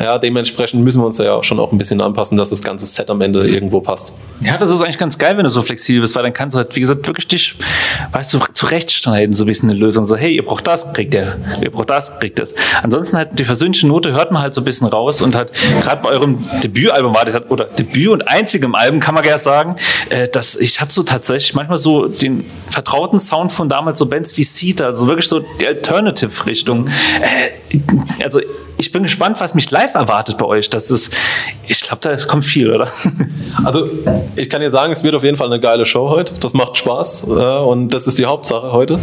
Ja, 0.00 0.18
dementsprechend 0.18 0.82
müssen 0.82 1.00
wir 1.00 1.06
uns 1.06 1.18
ja 1.18 1.42
schon 1.42 1.58
auch 1.60 1.72
ein 1.72 1.78
bisschen 1.78 2.00
anpassen, 2.00 2.36
dass 2.36 2.50
das 2.50 2.62
ganze 2.62 2.86
Set 2.86 3.10
am 3.10 3.20
Ende 3.20 3.46
irgendwo 3.46 3.80
passt. 3.80 4.14
Ja, 4.40 4.58
das 4.58 4.70
ist 4.70 4.80
eigentlich 4.82 4.98
ganz 4.98 5.18
geil, 5.18 5.36
wenn 5.36 5.44
du 5.44 5.50
so 5.50 5.62
flexibel 5.62 6.00
bist, 6.00 6.16
weil 6.16 6.22
dann 6.22 6.32
kannst 6.32 6.54
du 6.54 6.58
halt, 6.58 6.74
wie 6.74 6.80
gesagt, 6.80 7.06
wirklich 7.06 7.28
dich, 7.28 7.54
weißt 8.12 8.34
du, 8.34 8.38
zurechtschneiden, 8.52 9.32
so 9.32 9.44
ein 9.44 9.46
bisschen 9.46 9.70
eine 9.70 9.78
Lösung. 9.78 10.04
So, 10.04 10.16
hey, 10.16 10.34
ihr 10.34 10.44
braucht 10.44 10.66
das, 10.66 10.92
kriegt 10.92 11.14
ihr, 11.14 11.36
ihr 11.62 11.70
braucht 11.70 11.90
das, 11.90 12.18
kriegt 12.18 12.38
das. 12.38 12.54
Ansonsten 12.82 13.16
halt 13.16 13.38
die 13.38 13.44
persönliche 13.44 13.86
Note 13.86 14.12
hört 14.12 14.32
man 14.32 14.42
halt 14.42 14.54
so 14.54 14.60
ein 14.60 14.64
bisschen 14.64 14.88
raus 14.88 15.22
und 15.22 15.34
halt 15.34 15.52
gerade 15.82 16.02
bei 16.02 16.10
eurem 16.10 16.38
Debütalbum 16.92 17.14
war 17.14 17.24
das 17.24 17.34
halt, 17.34 17.50
oder 17.50 17.64
Debüt 17.64 18.08
und 18.08 18.28
einzigem 18.28 18.74
Album 18.74 19.00
kann 19.00 19.14
man 19.14 19.22
gerne 19.24 19.38
sagen, 19.38 19.76
äh, 20.10 20.28
dass 20.28 20.56
ich 20.56 20.80
hatte 20.80 20.92
so 20.92 21.02
tatsächlich 21.02 21.54
manchmal 21.54 21.78
so 21.78 22.06
den 22.08 22.44
vertrauten 22.68 23.18
Sound 23.18 23.52
von 23.52 23.68
damals 23.68 23.98
so 23.98 24.06
Bands 24.06 24.36
wie 24.36 24.44
Cedar, 24.44 24.88
also 24.88 25.06
wirklich 25.06 25.28
so 25.28 25.40
die 25.40 25.66
Alternative-Richtung. 25.66 26.88
Äh, 26.88 27.78
also 28.22 28.40
ich 28.78 28.90
bin 28.90 29.04
gespannt, 29.04 29.40
was 29.40 29.54
mich 29.54 29.70
live 29.70 29.94
erwartet 29.94 30.38
bei 30.38 30.44
euch. 30.44 30.68
Das 30.68 30.90
ist, 30.90 31.14
ich 31.68 31.80
glaube, 31.80 32.00
da 32.00 32.16
kommt 32.26 32.44
viel, 32.44 32.72
oder? 32.72 32.88
Also, 33.64 33.88
ich 34.34 34.48
kann 34.48 34.62
dir 34.62 34.70
sagen, 34.70 34.92
es 34.92 35.04
wird 35.04 35.14
auf 35.14 35.22
jeden 35.22 35.36
Fall 35.36 35.46
eine 35.46 35.60
geile 35.60 35.84
Show 35.84 36.08
heute. 36.08 36.34
Das 36.40 36.54
macht 36.54 36.78
Spaß 36.78 37.28
äh, 37.28 37.30
und 37.30 37.92
das 37.92 38.06
ist 38.06 38.18
die 38.18 38.24
Hauptsache 38.24 38.72
heute. 38.72 38.98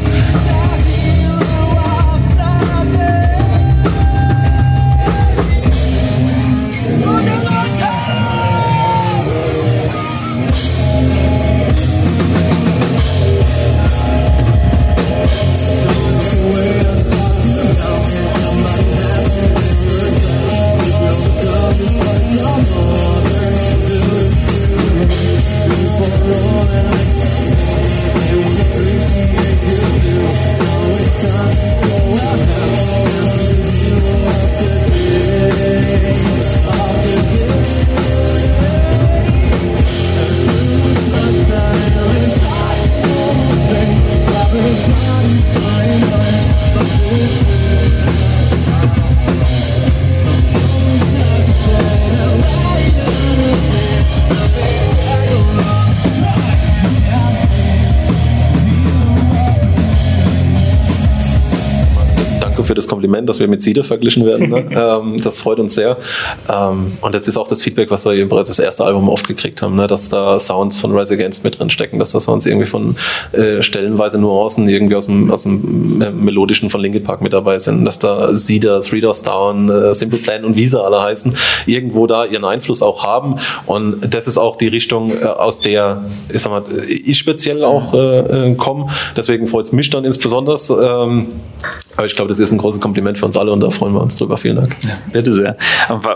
Danke 62.60 62.68
für 62.68 62.75
das 62.75 62.88
Kompliment, 62.89 63.30
dass 63.30 63.39
wir 63.39 63.48
mit 63.48 63.62
Siede 63.62 63.86
verglichen 63.86 64.25
werden. 64.25 64.50
Ne? 64.50 64.66
ähm, 64.72 65.22
das 65.24 65.39
freut 65.39 65.60
uns 65.60 65.75
sehr. 65.75 65.96
Ähm, 66.54 66.98
und 67.00 67.16
das 67.16 67.25
ist 67.30 67.38
auch 67.38 67.48
das 67.48 67.62
Feedback, 67.62 67.89
was 67.89 68.04
wir 68.04 68.12
eben 68.12 68.28
bereits 68.28 68.50
das 68.50 68.60
erste 68.60 68.84
Album 68.84 69.08
oft 69.08 69.25
gekriegt 69.25 69.62
haben, 69.62 69.78
ne? 69.78 69.88
dass 69.88 70.10
da 70.10 70.38
Sounds 70.38 70.78
von 70.78 70.92
Rise 70.92 71.13
Against 71.13 71.46
mit 71.46 71.58
drin 71.58 71.70
stecken, 71.70 72.00
dass 72.00 72.12
da 72.12 72.20
Sounds 72.20 72.46
irgendwie 72.46 72.66
von 72.66 72.98
äh, 73.32 73.62
stellenweise 73.62 74.20
Nuancen 74.20 74.68
irgendwie 74.68 74.98
aus 74.98 75.06
dem, 75.06 75.32
aus 75.32 75.44
dem 75.44 76.01
äh, 76.01 76.12
Melodischen 76.12 76.70
von 76.70 76.82
Linkin 76.82 77.01
Park 77.01 77.22
mit 77.22 77.32
dabei 77.32 77.60
sind, 77.60 77.86
dass 77.86 77.98
da 77.98 78.36
Siede, 78.36 78.82
Three 78.82 79.00
Doors 79.00 79.22
Down, 79.22 79.70
äh, 79.70 79.94
Simple 79.94 80.20
Plan 80.20 80.44
und 80.44 80.58
wie 80.58 80.66
sie 80.66 80.84
alle 80.84 81.01
heißen, 81.01 81.34
irgendwo 81.66 82.08
da 82.08 82.25
ihren 82.25 82.44
Einfluss 82.44 82.82
auch 82.82 83.04
haben. 83.04 83.36
Und 83.68 84.13
das 84.13 84.28
ist 84.28 84.38
auch 84.38 84.58
die 84.58 84.68
Richtung, 84.68 85.12
äh, 85.12 85.24
aus 85.24 85.62
der 85.62 86.04
ich, 86.28 86.42
sag 86.42 86.51
mal, 86.51 86.63
ich 86.89 87.18
speziell 87.18 87.63
auch 87.63 87.94
äh, 87.94 88.54
komme. 88.56 88.88
Deswegen 89.16 89.48
freut 89.48 89.68
es 89.68 89.72
mich 89.72 89.89
dann 89.89 90.04
insbesondere. 90.04 90.50
Ähm, 91.08 91.30
aber 92.00 92.06
ich 92.06 92.15
glaube, 92.15 92.29
das 92.29 92.39
ist 92.39 92.53
ein 92.53 92.58
großes 92.58 92.79
Kompliment 92.79 93.18
für 93.18 93.25
uns 93.25 93.36
alle 93.36 93.51
und 93.51 93.60
da 93.60 93.70
freuen 93.70 93.94
wir 93.94 94.01
uns 94.01 94.15
drüber. 94.15 94.38
Vielen 94.38 94.56
Dank. 94.56 94.74
Bitte 95.12 95.34
sehr. 95.34 95.58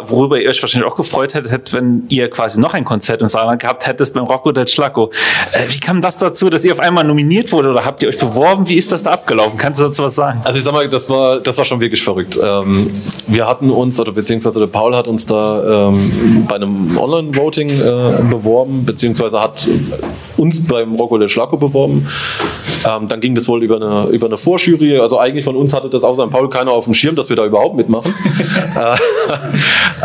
Worüber 0.05 0.39
ihr 0.39 0.47
euch 0.47 0.61
wahrscheinlich 0.61 0.89
auch 0.89 0.95
gefreut 0.95 1.33
hättet, 1.33 1.73
wenn 1.73 2.03
ihr 2.07 2.29
quasi 2.29 2.57
noch 2.61 2.73
ein 2.73 2.85
Konzert 2.85 3.19
im 3.19 3.27
Saarland 3.27 3.61
gehabt 3.61 3.85
hättet 3.85 4.13
beim 4.13 4.23
Rocco 4.23 4.53
del 4.53 4.65
Schlacco. 4.65 5.11
Äh, 5.51 5.65
wie 5.67 5.81
kam 5.81 5.99
das 5.99 6.19
dazu, 6.19 6.49
dass 6.49 6.63
ihr 6.63 6.71
auf 6.71 6.79
einmal 6.79 7.03
nominiert 7.03 7.51
wurde 7.51 7.69
oder 7.69 7.83
habt 7.83 8.01
ihr 8.01 8.07
euch 8.07 8.17
beworben? 8.17 8.69
Wie 8.69 8.75
ist 8.75 8.93
das 8.93 9.03
da 9.03 9.11
abgelaufen? 9.11 9.57
Kannst 9.57 9.81
du 9.81 9.85
dazu 9.85 10.03
was 10.03 10.15
sagen? 10.15 10.39
Also 10.45 10.57
ich 10.57 10.63
sag 10.63 10.71
mal, 10.71 10.87
das 10.87 11.09
war, 11.09 11.41
das 11.41 11.57
war 11.57 11.65
schon 11.65 11.81
wirklich 11.81 12.01
verrückt. 12.01 12.39
Ähm, 12.41 12.89
wir 13.27 13.45
hatten 13.45 13.69
uns, 13.69 13.99
oder 13.99 14.13
beziehungsweise 14.13 14.59
der 14.59 14.67
Paul 14.67 14.95
hat 14.95 15.09
uns 15.09 15.25
da 15.25 15.89
ähm, 15.89 16.45
bei 16.47 16.55
einem 16.55 16.97
Online-Voting 16.97 17.69
äh, 17.69 18.23
beworben, 18.29 18.85
beziehungsweise 18.85 19.41
hat 19.41 19.67
uns 20.37 20.65
beim 20.65 20.95
Rocco 20.95 21.17
del 21.17 21.27
Schlacco 21.27 21.57
beworben. 21.57 22.07
Ähm, 22.87 23.07
dann 23.07 23.19
ging 23.19 23.35
das 23.35 23.47
wohl 23.47 23.63
über 23.63 23.77
eine, 23.77 24.09
über 24.11 24.27
eine 24.27 24.37
Vorjury. 24.37 24.97
Also 24.97 25.19
eigentlich 25.19 25.45
von 25.45 25.55
uns 25.55 25.73
hatte 25.73 25.89
das 25.89 26.03
außer 26.03 26.27
Paul 26.27 26.49
keiner 26.49 26.71
auf 26.71 26.85
dem 26.85 26.93
Schirm, 26.93 27.15
dass 27.15 27.29
wir 27.29 27.35
da 27.35 27.45
überhaupt 27.45 27.75
mitmachen. 27.75 28.13
äh, 28.75 28.95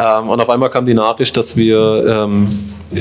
ähm, 0.01 0.29
und 0.29 0.41
auf 0.41 0.51
einmal 0.51 0.71
kam 0.71 0.87
die 0.87 0.95
Nachricht, 0.95 1.37
dass 1.37 1.57
wir 1.57 2.05
ähm, 2.07 2.49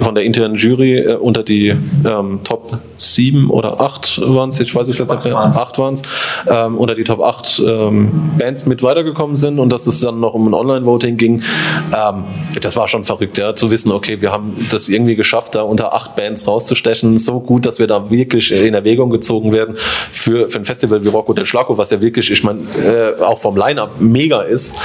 von 0.01 0.15
der 0.15 0.23
internen 0.25 0.55
Jury 0.55 0.97
äh, 0.97 1.15
unter 1.15 1.43
die 1.43 1.69
ähm, 2.05 2.41
Top 2.43 2.77
7 2.97 3.49
oder 3.49 3.79
8 3.79 4.21
waren 4.21 4.49
es, 4.49 4.59
ich 4.59 4.75
weiß 4.75 4.87
es 4.89 4.97
jetzt 4.97 5.11
nicht 5.11 5.23
mehr, 5.23 5.37
8 5.37 5.79
waren 5.79 5.93
es, 5.93 6.01
ähm, 6.47 6.77
unter 6.77 6.93
die 6.93 7.05
Top 7.05 7.21
8 7.21 7.63
ähm, 7.65 8.31
Bands 8.37 8.65
mit 8.65 8.83
weitergekommen 8.83 9.37
sind 9.37 9.59
und 9.59 9.71
dass 9.71 9.87
es 9.87 10.01
dann 10.01 10.19
noch 10.19 10.33
um 10.33 10.47
ein 10.47 10.53
Online-Voting 10.53 11.15
ging. 11.15 11.41
Ähm, 11.95 12.25
das 12.61 12.75
war 12.75 12.87
schon 12.87 13.05
verrückt, 13.05 13.37
ja, 13.37 13.55
zu 13.55 13.71
wissen, 13.71 13.91
okay, 13.91 14.21
wir 14.21 14.31
haben 14.31 14.53
das 14.71 14.89
irgendwie 14.89 15.15
geschafft, 15.15 15.55
da 15.55 15.61
unter 15.61 15.93
8 15.93 16.15
Bands 16.15 16.47
rauszustechen. 16.47 17.17
So 17.17 17.39
gut, 17.39 17.65
dass 17.65 17.79
wir 17.79 17.87
da 17.87 18.09
wirklich 18.09 18.51
in 18.51 18.73
Erwägung 18.73 19.09
gezogen 19.09 19.53
werden 19.53 19.66
für, 19.75 20.49
für 20.49 20.59
ein 20.59 20.65
Festival 20.65 21.03
wie 21.03 21.07
Rocco 21.07 21.33
del 21.33 21.45
Schlacco, 21.45 21.77
was 21.77 21.89
ja 21.91 22.01
wirklich, 22.01 22.31
ich 22.31 22.43
meine, 22.43 22.59
äh, 22.77 23.21
auch 23.21 23.39
vom 23.39 23.57
Line-Up 23.57 23.99
mega 23.99 24.41
ist. 24.41 24.75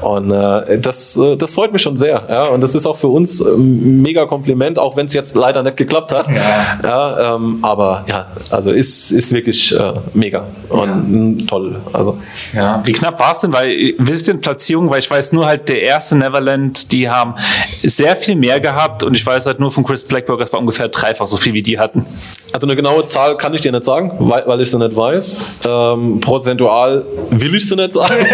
Und 0.00 0.30
äh, 0.32 0.78
das, 0.78 1.16
äh, 1.16 1.36
das 1.36 1.54
freut 1.54 1.72
mich 1.72 1.82
schon 1.82 1.96
sehr. 1.96 2.22
Ja? 2.28 2.46
Und 2.46 2.60
das 2.60 2.74
ist 2.74 2.86
auch 2.86 2.96
für 2.96 3.08
uns 3.08 3.40
ähm, 3.40 4.02
mega 4.02 4.26
Kompliment, 4.26 4.78
auch 4.78 4.96
wenn 4.96 5.06
es 5.06 5.14
jetzt 5.14 5.34
leider 5.34 5.62
nicht 5.62 5.76
geklappt 5.76 6.12
hat. 6.12 6.28
Ja. 6.28 6.78
ja 6.82 7.34
ähm, 7.36 7.58
aber 7.62 8.04
ja, 8.08 8.28
also 8.50 8.70
ist, 8.70 9.10
ist 9.10 9.32
wirklich 9.32 9.74
äh, 9.74 9.92
mega 10.14 10.46
und 10.68 11.46
toll. 11.48 11.76
Also. 11.92 12.18
Ja, 12.52 12.80
wie 12.84 12.92
knapp 12.92 13.18
war 13.18 13.32
es 13.32 13.40
denn? 13.40 13.52
Weil, 13.52 13.94
wie 13.98 14.10
ist 14.10 14.28
denn 14.28 14.40
Platzierung? 14.40 14.90
Weil 14.90 15.00
ich 15.00 15.10
weiß 15.10 15.32
nur 15.32 15.46
halt, 15.46 15.68
der 15.68 15.82
erste 15.82 16.16
Neverland, 16.16 16.92
die 16.92 17.08
haben 17.08 17.34
sehr 17.82 18.16
viel 18.16 18.36
mehr 18.36 18.60
gehabt 18.60 19.02
und 19.02 19.16
ich 19.16 19.24
weiß 19.24 19.46
halt 19.46 19.60
nur 19.60 19.70
von 19.70 19.84
Chris 19.84 20.04
Blackburger, 20.04 20.44
es 20.44 20.52
war 20.52 20.60
ungefähr 20.60 20.88
dreifach 20.88 21.26
so 21.26 21.36
viel, 21.36 21.54
wie 21.54 21.62
die 21.62 21.78
hatten. 21.78 22.06
Also 22.52 22.66
eine 22.66 22.74
genaue 22.76 23.06
Zahl 23.06 23.36
kann 23.36 23.54
ich 23.54 23.60
dir 23.60 23.72
nicht 23.72 23.84
sagen, 23.84 24.12
weil, 24.30 24.46
weil 24.46 24.60
ich 24.60 24.70
sie 24.70 24.78
nicht 24.78 24.96
weiß. 24.96 25.40
Ähm, 25.66 26.20
prozentual 26.20 27.04
will 27.30 27.54
ich 27.54 27.68
sie 27.68 27.76
nicht 27.76 27.92
sagen. 27.92 28.14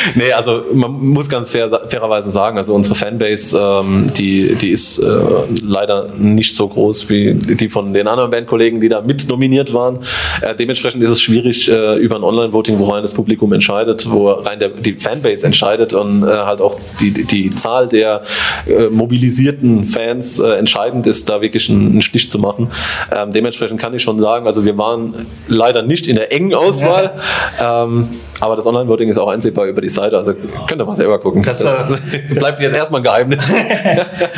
nee, 0.14 0.32
also 0.32 0.64
man 0.72 0.92
muss 0.92 1.28
ganz 1.28 1.50
fair, 1.50 1.68
fairerweise 1.88 2.30
sagen, 2.30 2.58
also 2.58 2.74
unsere 2.74 2.94
Fanbase, 2.94 3.58
ähm, 3.58 4.12
die, 4.16 4.54
die 4.54 4.70
ist 4.70 4.98
äh, 4.98 5.20
leider 5.62 6.08
nicht 6.18 6.56
so 6.56 6.68
groß 6.68 7.08
wie 7.08 7.34
die 7.34 7.68
von 7.68 7.92
den 7.92 8.08
anderen 8.08 8.30
Bandkollegen, 8.30 8.80
die 8.80 8.88
da 8.88 9.00
mit 9.00 9.28
nominiert 9.28 9.72
waren. 9.72 9.98
Äh, 10.40 10.54
dementsprechend 10.54 11.02
ist 11.02 11.10
es 11.10 11.20
schwierig 11.20 11.68
äh, 11.68 11.96
über 11.96 12.16
ein 12.16 12.24
Online-Voting, 12.24 12.78
wo 12.78 12.84
rein 12.86 13.02
das 13.02 13.12
Publikum 13.12 13.52
entscheidet, 13.52 14.10
wo 14.10 14.30
rein 14.30 14.58
der, 14.58 14.68
die 14.70 14.94
Fanbase 14.94 15.46
entscheidet 15.46 15.92
und 15.92 16.24
äh, 16.24 16.26
halt 16.26 16.60
auch 16.60 16.78
die, 17.00 17.12
die, 17.12 17.50
Zahl 17.50 17.88
der 17.88 18.22
äh, 18.66 18.88
mobilisierten 18.88 19.84
Fans 19.84 20.38
äh, 20.38 20.52
entscheidend 20.52 21.06
ist, 21.06 21.28
da 21.28 21.40
wirklich 21.40 21.68
einen, 21.68 21.92
einen 21.92 22.02
Stich 22.02 22.30
zu 22.30 22.38
machen. 22.38 22.68
Ähm, 23.14 23.32
dementsprechend 23.32 23.80
kann 23.80 23.92
ich 23.94 24.02
schon 24.02 24.18
sagen, 24.18 24.46
also 24.46 24.64
wir 24.64 24.78
waren 24.78 25.26
leider 25.48 25.82
nicht 25.82 26.06
in 26.06 26.16
der 26.16 26.32
engen 26.32 26.54
Auswahl. 26.54 27.12
Ähm, 27.60 28.08
aber 28.40 28.56
das 28.56 28.66
Online-Voting 28.66 29.08
ist 29.08 29.18
auch 29.18 29.28
einsehbar 29.28 29.66
über 29.66 29.82
die 29.82 29.89
Seite, 29.90 30.16
also 30.16 30.34
könnt 30.34 30.80
ihr 30.80 30.84
mal 30.84 30.96
selber 30.96 31.18
gucken. 31.18 31.42
Das, 31.42 31.60
Das, 31.60 31.96
bleibt 32.34 32.60
jetzt 32.60 32.74
erstmal 32.74 33.00
ein 33.00 33.04
Geheimnis. 33.04 33.40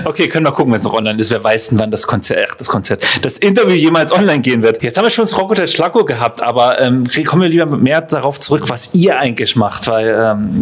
Okay, 0.04 0.28
können 0.28 0.44
wir 0.44 0.52
gucken, 0.52 0.72
wenn 0.72 0.78
es 0.78 0.84
noch 0.84 0.94
online 0.94 1.18
ist. 1.18 1.30
Wer 1.30 1.42
weiß, 1.42 1.70
wann 1.72 1.90
das 1.90 2.06
Konzert, 2.06 2.48
ach, 2.50 2.54
das 2.56 2.68
Konzert, 2.68 3.04
das 3.22 3.38
Interview 3.38 3.74
jemals 3.74 4.12
online 4.12 4.40
gehen 4.40 4.62
wird. 4.62 4.82
Jetzt 4.82 4.98
haben 4.98 5.04
wir 5.04 5.10
schon 5.10 5.24
das 5.24 5.38
Rocco 5.38 5.54
del 5.54 5.68
Schlacco 5.68 6.04
gehabt, 6.04 6.42
aber 6.42 6.80
ähm, 6.80 7.06
kommen 7.24 7.42
wir 7.42 7.48
lieber 7.48 7.66
mehr 7.66 8.00
darauf 8.00 8.40
zurück, 8.40 8.64
was 8.68 8.94
ihr 8.94 9.18
eigentlich 9.18 9.56
macht, 9.56 9.86
weil 9.86 10.08
ähm, 10.08 10.54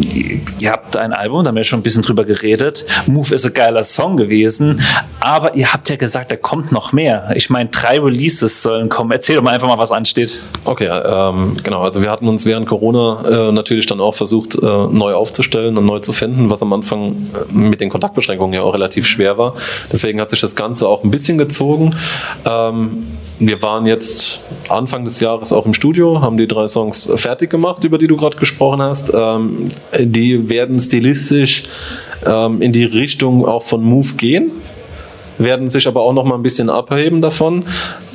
ihr 0.59 0.71
habt 0.71 0.95
ein 0.95 1.13
Album, 1.13 1.43
da 1.43 1.49
haben 1.49 1.55
wir 1.55 1.63
schon 1.63 1.79
ein 1.79 1.83
bisschen 1.83 2.03
drüber 2.03 2.23
geredet. 2.23 2.85
Move 3.07 3.33
ist 3.33 3.45
ein 3.45 3.53
geiler 3.53 3.83
Song 3.83 4.17
gewesen, 4.17 4.81
aber 5.19 5.55
ihr 5.55 5.73
habt 5.73 5.89
ja 5.89 5.95
gesagt, 5.95 6.31
da 6.31 6.35
kommt 6.35 6.71
noch 6.71 6.93
mehr. 6.93 7.31
Ich 7.35 7.49
meine, 7.49 7.69
drei 7.69 7.99
Releases 7.99 8.61
sollen 8.61 8.89
kommen. 8.89 9.11
Erzähl 9.11 9.35
doch 9.35 9.43
mal 9.43 9.53
einfach 9.53 9.67
mal, 9.67 9.77
was 9.77 9.91
ansteht. 9.91 10.41
Okay, 10.65 10.87
ähm, 10.87 11.57
genau. 11.63 11.81
Also 11.81 12.01
wir 12.01 12.09
hatten 12.09 12.27
uns 12.27 12.45
während 12.45 12.67
Corona 12.67 13.49
äh, 13.49 13.51
natürlich 13.51 13.85
dann 13.85 13.99
auch 13.99 14.15
versucht, 14.15 14.55
äh, 14.55 14.80
neu 14.89 15.13
aufzustellen 15.13 15.77
und 15.77 15.85
neu 15.85 15.99
zu 15.99 16.13
finden, 16.13 16.49
was 16.49 16.61
am 16.61 16.73
Anfang 16.73 17.11
äh, 17.13 17.53
mit 17.53 17.81
den 17.81 17.89
Kontaktbeschränkungen 17.89 18.53
ja 18.53 18.61
auch 18.61 18.73
relativ 18.73 19.07
schwer 19.07 19.37
war. 19.37 19.53
Deswegen 19.91 20.19
hat 20.21 20.29
sich 20.29 20.41
das 20.41 20.55
Ganze 20.55 20.87
auch 20.87 21.03
ein 21.03 21.11
bisschen 21.11 21.37
gezogen. 21.37 21.95
Ähm, 22.45 23.07
wir 23.39 23.61
waren 23.61 23.87
jetzt 23.87 24.39
Anfang 24.69 25.03
des 25.03 25.19
Jahres 25.19 25.51
auch 25.51 25.65
im 25.65 25.73
Studio, 25.73 26.21
haben 26.21 26.37
die 26.37 26.47
drei 26.47 26.67
Songs 26.67 27.11
fertig 27.15 27.49
gemacht, 27.49 27.83
über 27.83 27.97
die 27.97 28.07
du 28.07 28.15
gerade 28.15 28.37
gesprochen 28.37 28.81
hast. 28.81 29.11
Ähm, 29.13 29.69
die 29.99 30.49
werden 30.49 30.79
stilistisch 30.79 31.63
ähm, 32.25 32.61
in 32.61 32.71
die 32.71 32.83
Richtung 32.83 33.45
auch 33.45 33.63
von 33.63 33.83
Move 33.83 34.13
gehen 34.13 34.51
werden 35.43 35.69
sich 35.69 35.87
aber 35.87 36.01
auch 36.01 36.13
noch 36.13 36.25
mal 36.25 36.35
ein 36.35 36.43
bisschen 36.43 36.69
abheben 36.69 37.21
davon. 37.21 37.65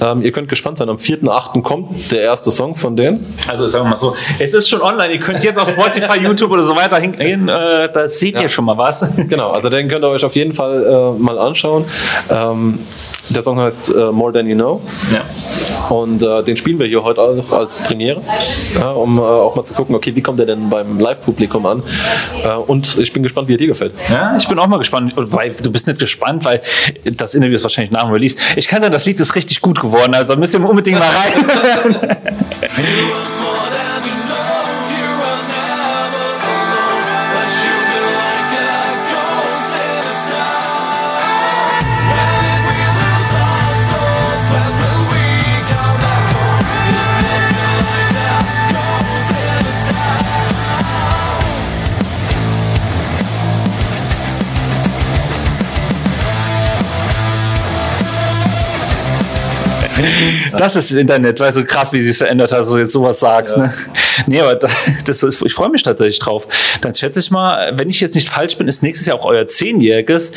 Ähm, 0.01 0.23
ihr 0.23 0.33
könnt 0.33 0.49
gespannt 0.49 0.79
sein, 0.79 0.89
am 0.89 0.97
4.8. 0.97 1.63
kommt 1.63 2.13
der 2.13 2.23
erste 2.23 2.51
Song 2.51 2.77
von 2.77 2.97
denen. 2.97 3.35
Also 3.49 3.67
sagen 3.69 3.87
wir 3.87 3.91
mal 3.91 3.97
so, 3.97 4.15
es 4.39 4.55
ist 4.55 4.69
schon 4.69 4.83
online. 4.83 5.15
Ihr 5.15 5.21
könnt 5.21 5.43
jetzt 5.43 5.59
auf 5.59 5.71
Spotify, 5.71 6.19
YouTube 6.23 6.51
oder 6.51 6.63
so 6.63 6.77
weiter 6.77 6.97
hingehen. 6.99 7.49
Äh, 7.49 7.91
da 7.93 8.09
seht 8.09 8.39
ihr 8.39 8.49
schon 8.49 8.65
mal 8.65 8.77
was. 8.77 9.05
Genau, 9.29 9.51
also 9.51 9.69
den 9.69 9.89
könnt 9.89 10.05
ihr 10.05 10.09
euch 10.09 10.25
auf 10.25 10.37
jeden 10.37 10.53
Fall 10.53 10.85
äh, 10.85 11.21
mal 11.21 11.39
anschauen. 11.39 11.85
Ähm, 12.31 12.79
der 13.31 13.43
Song 13.43 13.59
heißt 13.59 13.93
äh, 13.95 14.13
More 14.13 14.33
Than 14.33 14.47
You 14.47 14.55
Know. 14.55 14.81
Ja. 15.13 15.25
Und 15.95 16.23
äh, 16.23 16.43
den 16.45 16.57
spielen 16.57 16.79
wir 16.79 16.87
hier 16.87 17.03
heute 17.03 17.21
auch 17.21 17.53
als 17.53 17.77
Premiere, 17.77 18.23
ja, 18.79 18.91
um 18.91 19.19
äh, 19.19 19.21
auch 19.21 19.57
mal 19.57 19.65
zu 19.65 19.75
gucken, 19.75 19.95
okay, 19.95 20.15
wie 20.15 20.23
kommt 20.23 20.39
der 20.39 20.47
denn 20.47 20.71
beim 20.71 20.99
Live-Publikum 20.99 21.67
an? 21.67 21.83
Äh, 22.45 22.55
und 22.55 22.99
ich 22.99 23.13
bin 23.13 23.23
gespannt, 23.23 23.49
wie 23.49 23.55
er 23.55 23.59
dir 23.59 23.67
gefällt. 23.67 23.95
Ja, 24.09 24.37
ich 24.37 24.47
bin 24.47 24.59
auch 24.59 24.67
mal 24.67 24.79
gespannt, 24.79 25.13
weil 25.17 25.53
du 25.53 25.73
bist 25.73 25.87
nicht 25.87 25.99
gespannt, 25.99 26.45
weil 26.45 26.61
das 27.05 27.35
Interview 27.35 27.57
ist 27.57 27.65
wahrscheinlich 27.65 27.91
nach 27.91 28.05
dem 28.05 28.13
Release. 28.13 28.37
Ich 28.55 28.69
kann 28.69 28.81
sagen, 28.81 28.93
das 28.93 29.07
Lied 29.07 29.19
ist 29.21 29.35
richtig 29.35 29.61
gut 29.61 29.81
geworden, 29.81 29.86
also 30.15 30.37
müssen 30.37 30.63
wir 30.63 30.69
unbedingt 30.71 30.99
mal 30.99 31.09
rein. 31.15 31.97
Das 60.57 60.77
ist 60.77 60.91
Internet, 60.93 61.41
weil 61.41 61.53
so 61.53 61.65
krass, 61.65 61.93
wie 61.93 62.01
sie 62.03 62.11
es 62.11 62.19
verändert 62.19 62.53
hat, 62.53 62.61
dass 62.61 62.71
du 62.73 62.79
jetzt 62.79 62.93
sowas 62.93 63.21
sagst. 63.21 63.57
Ne? 63.57 63.73
Nee, 64.27 64.41
aber 64.41 64.55
da- 64.55 64.69
das 65.05 65.23
ist, 65.23 65.43
ich 65.45 65.53
freue 65.53 65.71
mich 65.71 65.83
tatsächlich 65.83 66.19
drauf. 66.19 66.47
Dann 66.81 66.95
schätze 66.95 67.21
ich 67.21 67.31
mal, 67.31 67.73
wenn 67.77 67.89
ich 67.89 68.01
jetzt 68.01 68.15
nicht 68.15 68.29
falsch 68.29 68.57
bin, 68.57 68.69
ist 68.69 68.83
nächstes 68.83 69.07
Jahr 69.07 69.19
auch 69.19 69.25
euer 69.27 69.47
Zehnjähriges. 69.47 70.33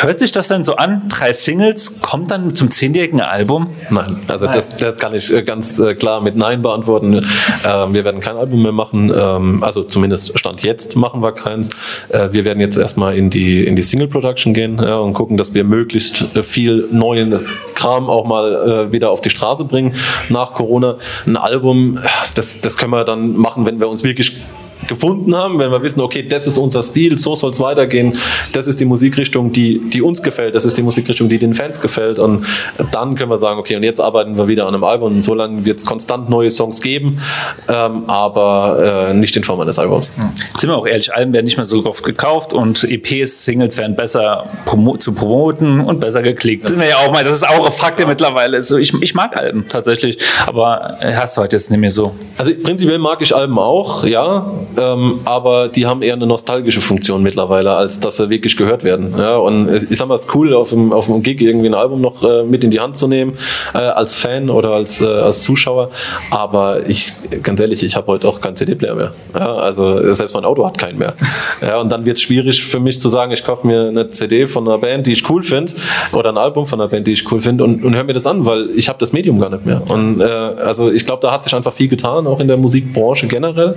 Hört 0.00 0.18
sich 0.18 0.32
das 0.32 0.48
dann 0.48 0.64
so 0.64 0.76
an? 0.76 1.02
Drei 1.08 1.32
Singles, 1.32 2.00
kommt 2.00 2.30
dann 2.30 2.54
zum 2.54 2.70
zehnjährigen 2.70 3.20
Album? 3.20 3.74
Nein, 3.90 4.18
also 4.28 4.46
das, 4.46 4.76
das 4.76 4.98
kann 4.98 5.14
ich 5.14 5.32
äh, 5.32 5.42
ganz 5.42 5.78
äh, 5.78 5.94
klar 5.94 6.20
mit 6.20 6.36
Nein 6.36 6.62
beantworten. 6.62 7.24
Ähm, 7.64 7.94
wir 7.94 8.04
werden 8.04 8.20
kein 8.20 8.36
Album 8.36 8.62
mehr 8.62 8.72
machen, 8.72 9.12
ähm, 9.14 9.62
also 9.62 9.82
zumindest 9.84 10.38
Stand 10.38 10.62
jetzt 10.62 10.96
machen 10.96 11.22
wir 11.22 11.32
keins. 11.32 11.70
Äh, 12.08 12.28
wir 12.32 12.44
werden 12.44 12.60
jetzt 12.60 12.76
erstmal 12.76 13.16
in 13.16 13.30
die, 13.30 13.64
in 13.64 13.76
die 13.76 13.82
Single-Production 13.82 14.54
gehen 14.54 14.78
ja, 14.82 14.96
und 14.98 15.12
gucken, 15.14 15.36
dass 15.36 15.54
wir 15.54 15.64
möglichst 15.64 16.34
äh, 16.36 16.42
viel 16.42 16.88
neuen 16.90 17.46
Kram 17.74 18.08
auch 18.08 18.26
mal 18.26 18.54
äh, 18.54 18.77
wieder 18.92 19.10
auf 19.10 19.20
die 19.20 19.30
Straße 19.30 19.64
bringen 19.64 19.94
nach 20.28 20.54
Corona. 20.54 20.96
Ein 21.26 21.36
Album, 21.36 21.98
äh, 21.98 22.08
das, 22.34 22.60
das 22.60 22.76
können 22.76 22.92
wir 22.92 23.04
dann 23.04 23.36
machen, 23.36 23.66
wenn 23.66 23.80
wir 23.80 23.88
uns 23.88 24.04
wirklich 24.04 24.40
gefunden 24.86 25.34
haben, 25.34 25.58
wenn 25.58 25.70
wir 25.70 25.82
wissen, 25.82 26.00
okay, 26.00 26.22
das 26.22 26.46
ist 26.46 26.58
unser 26.58 26.82
Stil, 26.82 27.18
so 27.18 27.34
soll 27.34 27.50
es 27.50 27.60
weitergehen, 27.60 28.16
das 28.52 28.66
ist 28.66 28.80
die 28.80 28.84
Musikrichtung, 28.84 29.52
die, 29.52 29.80
die 29.90 30.02
uns 30.02 30.22
gefällt, 30.22 30.54
das 30.54 30.64
ist 30.64 30.76
die 30.76 30.82
Musikrichtung, 30.82 31.28
die 31.28 31.38
den 31.38 31.54
Fans 31.54 31.80
gefällt 31.80 32.18
und 32.18 32.46
dann 32.92 33.14
können 33.14 33.30
wir 33.30 33.38
sagen, 33.38 33.58
okay, 33.58 33.76
und 33.76 33.82
jetzt 33.82 34.00
arbeiten 34.00 34.36
wir 34.36 34.48
wieder 34.48 34.66
an 34.66 34.74
einem 34.74 34.84
Album 34.84 35.16
und 35.16 35.22
so 35.22 35.34
lange 35.34 35.64
wird 35.64 35.80
es 35.80 35.84
konstant 35.86 36.28
neue 36.28 36.50
Songs 36.50 36.80
geben, 36.80 37.20
ähm, 37.68 38.04
aber 38.06 39.08
äh, 39.10 39.14
nicht 39.14 39.36
in 39.36 39.44
Form 39.44 39.60
eines 39.60 39.78
Albums. 39.78 40.12
Sind 40.56 40.70
wir 40.70 40.76
auch 40.76 40.86
ehrlich, 40.86 41.12
Alben 41.12 41.32
werden 41.32 41.44
nicht 41.44 41.56
mehr 41.56 41.66
so 41.66 41.84
oft 41.84 42.04
gekauft 42.04 42.52
und 42.52 42.84
EPs, 42.84 43.44
Singles 43.44 43.76
werden 43.76 43.96
besser 43.96 44.48
promo 44.64 44.96
zu 44.96 45.12
promoten 45.12 45.80
und 45.80 46.00
besser 46.00 46.22
geklickt. 46.22 46.68
Sind 46.68 46.80
wir 46.80 46.88
ja 46.88 46.96
auch 46.96 47.12
mal, 47.12 47.24
das 47.24 47.34
ist 47.34 47.48
auch 47.48 47.66
ein 47.66 47.72
Fakt, 47.72 47.98
der 47.98 48.06
mittlerweile 48.06 48.56
ist. 48.56 48.70
Ich, 48.72 48.92
ich 49.00 49.14
mag 49.14 49.36
Alben 49.36 49.66
tatsächlich, 49.68 50.18
aber 50.46 50.98
äh, 51.00 51.14
hast 51.14 51.36
du 51.36 51.42
heute 51.42 51.56
jetzt 51.56 51.70
nicht 51.70 51.80
mehr 51.80 51.90
so. 51.90 52.14
Also 52.36 52.52
prinzipiell 52.62 52.98
mag 52.98 53.20
ich 53.22 53.34
Alben 53.34 53.58
auch, 53.58 54.04
ja, 54.04 54.50
ähm, 54.78 55.20
aber 55.24 55.68
die 55.68 55.86
haben 55.86 56.02
eher 56.02 56.14
eine 56.14 56.26
nostalgische 56.26 56.80
Funktion 56.80 57.22
mittlerweile, 57.22 57.72
als 57.72 58.00
dass 58.00 58.16
sie 58.16 58.30
wirklich 58.30 58.56
gehört 58.56 58.84
werden. 58.84 59.14
Ja, 59.16 59.36
und 59.36 59.68
äh, 59.68 59.80
ich 59.90 59.98
sag 59.98 60.08
mal, 60.08 60.14
es 60.14 60.24
ist 60.24 60.34
cool, 60.34 60.54
auf 60.54 60.70
dem, 60.70 60.92
auf 60.92 61.06
dem 61.06 61.22
Gig 61.22 61.40
irgendwie 61.40 61.68
ein 61.68 61.74
Album 61.74 62.00
noch 62.00 62.22
äh, 62.22 62.44
mit 62.44 62.64
in 62.64 62.70
die 62.70 62.80
Hand 62.80 62.96
zu 62.96 63.08
nehmen, 63.08 63.34
äh, 63.74 63.78
als 63.78 64.16
Fan 64.16 64.50
oder 64.50 64.70
als, 64.70 65.00
äh, 65.00 65.06
als 65.06 65.42
Zuschauer. 65.42 65.90
Aber 66.30 66.88
ich, 66.88 67.12
ganz 67.42 67.60
ehrlich, 67.60 67.82
ich 67.82 67.96
habe 67.96 68.06
heute 68.08 68.28
auch 68.28 68.40
keinen 68.40 68.56
CD-Player 68.56 68.94
mehr. 68.94 69.12
Ja, 69.34 69.54
also 69.54 70.14
selbst 70.14 70.34
mein 70.34 70.44
Auto 70.44 70.64
hat 70.64 70.78
keinen 70.78 70.98
mehr. 70.98 71.14
Ja, 71.60 71.78
und 71.78 71.90
dann 71.90 72.06
wird 72.06 72.16
es 72.16 72.22
schwierig 72.22 72.64
für 72.64 72.80
mich 72.80 73.00
zu 73.00 73.08
sagen, 73.08 73.32
ich 73.32 73.44
kaufe 73.44 73.66
mir 73.66 73.88
eine 73.88 74.10
CD 74.10 74.46
von 74.46 74.66
einer 74.68 74.78
Band, 74.78 75.06
die 75.06 75.12
ich 75.12 75.28
cool 75.28 75.42
finde, 75.42 75.72
oder 76.12 76.30
ein 76.30 76.38
Album 76.38 76.66
von 76.66 76.80
einer 76.80 76.88
Band, 76.88 77.06
die 77.06 77.12
ich 77.12 77.30
cool 77.32 77.40
finde 77.40 77.64
und, 77.64 77.84
und 77.84 77.94
höre 77.94 78.04
mir 78.04 78.12
das 78.12 78.26
an, 78.26 78.44
weil 78.46 78.70
ich 78.76 78.88
habe 78.88 78.98
das 78.98 79.12
Medium 79.12 79.40
gar 79.40 79.50
nicht 79.50 79.66
mehr. 79.66 79.82
Und 79.90 80.20
äh, 80.20 80.24
also 80.24 80.90
ich 80.90 81.04
glaube, 81.04 81.22
da 81.22 81.32
hat 81.32 81.42
sich 81.42 81.54
einfach 81.54 81.72
viel 81.72 81.88
getan, 81.88 82.26
auch 82.26 82.40
in 82.40 82.48
der 82.48 82.56
Musikbranche 82.56 83.26
generell 83.26 83.74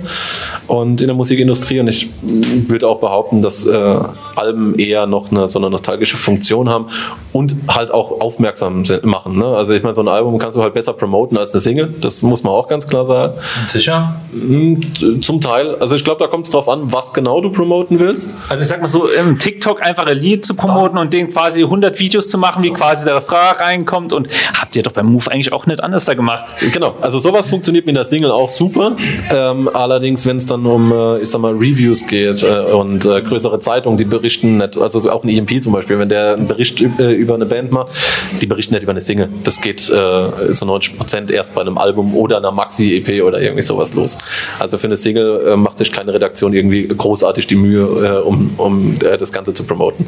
und 0.66 0.91
in 1.00 1.06
der 1.06 1.16
Musikindustrie. 1.16 1.80
Und 1.80 1.88
ich 1.88 2.10
würde 2.22 2.88
auch 2.88 3.00
behaupten, 3.00 3.42
dass 3.42 3.66
äh, 3.66 3.98
Alben 4.36 4.78
eher 4.78 5.06
noch 5.06 5.30
eine, 5.30 5.48
so 5.48 5.58
eine 5.58 5.70
nostalgische 5.70 6.16
Funktion 6.16 6.68
haben 6.68 6.86
und 7.32 7.56
halt 7.68 7.90
auch 7.90 8.20
aufmerksam 8.20 8.84
machen. 9.02 9.38
Ne? 9.38 9.46
Also 9.46 9.72
ich 9.72 9.82
meine, 9.82 9.94
so 9.94 10.02
ein 10.02 10.08
Album 10.08 10.38
kannst 10.38 10.56
du 10.56 10.62
halt 10.62 10.74
besser 10.74 10.92
promoten 10.92 11.38
als 11.38 11.52
eine 11.54 11.60
Single. 11.60 11.94
Das 12.00 12.22
muss 12.22 12.42
man 12.42 12.52
auch 12.52 12.68
ganz 12.68 12.86
klar 12.86 13.06
sagen. 13.06 13.38
Sicher? 13.68 14.16
Mm, 14.32 14.76
Zum 15.22 15.40
Teil. 15.40 15.76
Also 15.76 15.96
ich 15.96 16.04
glaube, 16.04 16.18
da 16.18 16.26
kommt 16.26 16.46
es 16.46 16.52
drauf 16.52 16.68
an, 16.68 16.92
was 16.92 17.12
genau 17.12 17.40
du 17.40 17.50
promoten 17.50 17.98
willst. 17.98 18.34
Also 18.48 18.62
ich 18.62 18.68
sag 18.68 18.80
mal 18.80 18.88
so, 18.88 19.08
im 19.08 19.38
TikTok 19.38 19.82
einfach 19.82 20.06
ein 20.06 20.16
Lied 20.16 20.44
zu 20.44 20.54
promoten 20.54 20.98
und 20.98 21.12
den 21.12 21.30
quasi 21.30 21.62
100 21.62 21.98
Videos 21.98 22.28
zu 22.28 22.38
machen, 22.38 22.62
wie 22.62 22.70
quasi 22.70 23.04
der 23.04 23.16
Refrain 23.16 23.56
reinkommt 23.56 24.12
und 24.12 24.28
habt 24.60 24.76
ihr 24.76 24.82
doch 24.82 24.92
beim 24.92 25.06
Move 25.06 25.30
eigentlich 25.30 25.52
auch 25.52 25.66
nicht 25.66 25.82
anders 25.82 26.04
da 26.04 26.14
gemacht. 26.14 26.44
Genau, 26.72 26.96
also 27.00 27.18
sowas 27.18 27.48
funktioniert 27.48 27.86
mit 27.86 27.96
der 27.96 28.04
Single 28.04 28.30
auch 28.30 28.48
super. 28.48 28.96
Ähm, 29.30 29.70
allerdings, 29.72 30.26
wenn 30.26 30.36
es 30.36 30.46
dann 30.46 30.64
um, 30.66 30.81
äh, 30.90 31.22
ich 31.22 31.30
sag 31.30 31.40
mal, 31.40 31.52
Reviews 31.52 32.06
geht 32.06 32.42
äh, 32.42 32.72
und 32.72 33.04
äh, 33.04 33.20
größere 33.22 33.60
Zeitungen, 33.60 33.96
die 33.96 34.04
berichten 34.04 34.58
nicht, 34.58 34.78
also 34.78 34.98
so 34.98 35.10
auch 35.10 35.22
ein 35.22 35.28
EMP 35.28 35.62
zum 35.62 35.72
Beispiel, 35.72 35.98
wenn 35.98 36.08
der 36.08 36.34
einen 36.34 36.48
Bericht 36.48 36.80
über 36.80 37.34
eine 37.34 37.46
Band 37.46 37.70
macht, 37.70 37.92
die 38.40 38.46
berichten 38.46 38.74
nicht 38.74 38.82
über 38.82 38.92
eine 38.92 39.00
Single. 39.00 39.28
Das 39.44 39.60
geht 39.60 39.80
so 39.80 40.66
90 40.66 40.98
Prozent 40.98 41.30
erst 41.30 41.54
bei 41.54 41.60
einem 41.60 41.78
Album 41.78 42.14
oder 42.14 42.38
einer 42.38 42.50
Maxi-EP 42.50 43.22
oder 43.22 43.40
irgendwie 43.40 43.62
sowas 43.62 43.94
los. 43.94 44.18
Also 44.58 44.78
für 44.78 44.86
eine 44.86 44.96
Single 44.96 45.56
macht 45.56 45.78
sich 45.78 45.92
keine 45.92 46.14
Redaktion 46.14 46.52
irgendwie 46.52 46.88
großartig 46.88 47.46
die 47.46 47.56
Mühe, 47.56 48.22
um, 48.24 48.54
um 48.56 48.98
das 48.98 49.32
Ganze 49.32 49.52
zu 49.52 49.64
promoten. 49.64 50.06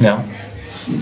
Ja. 0.00 0.24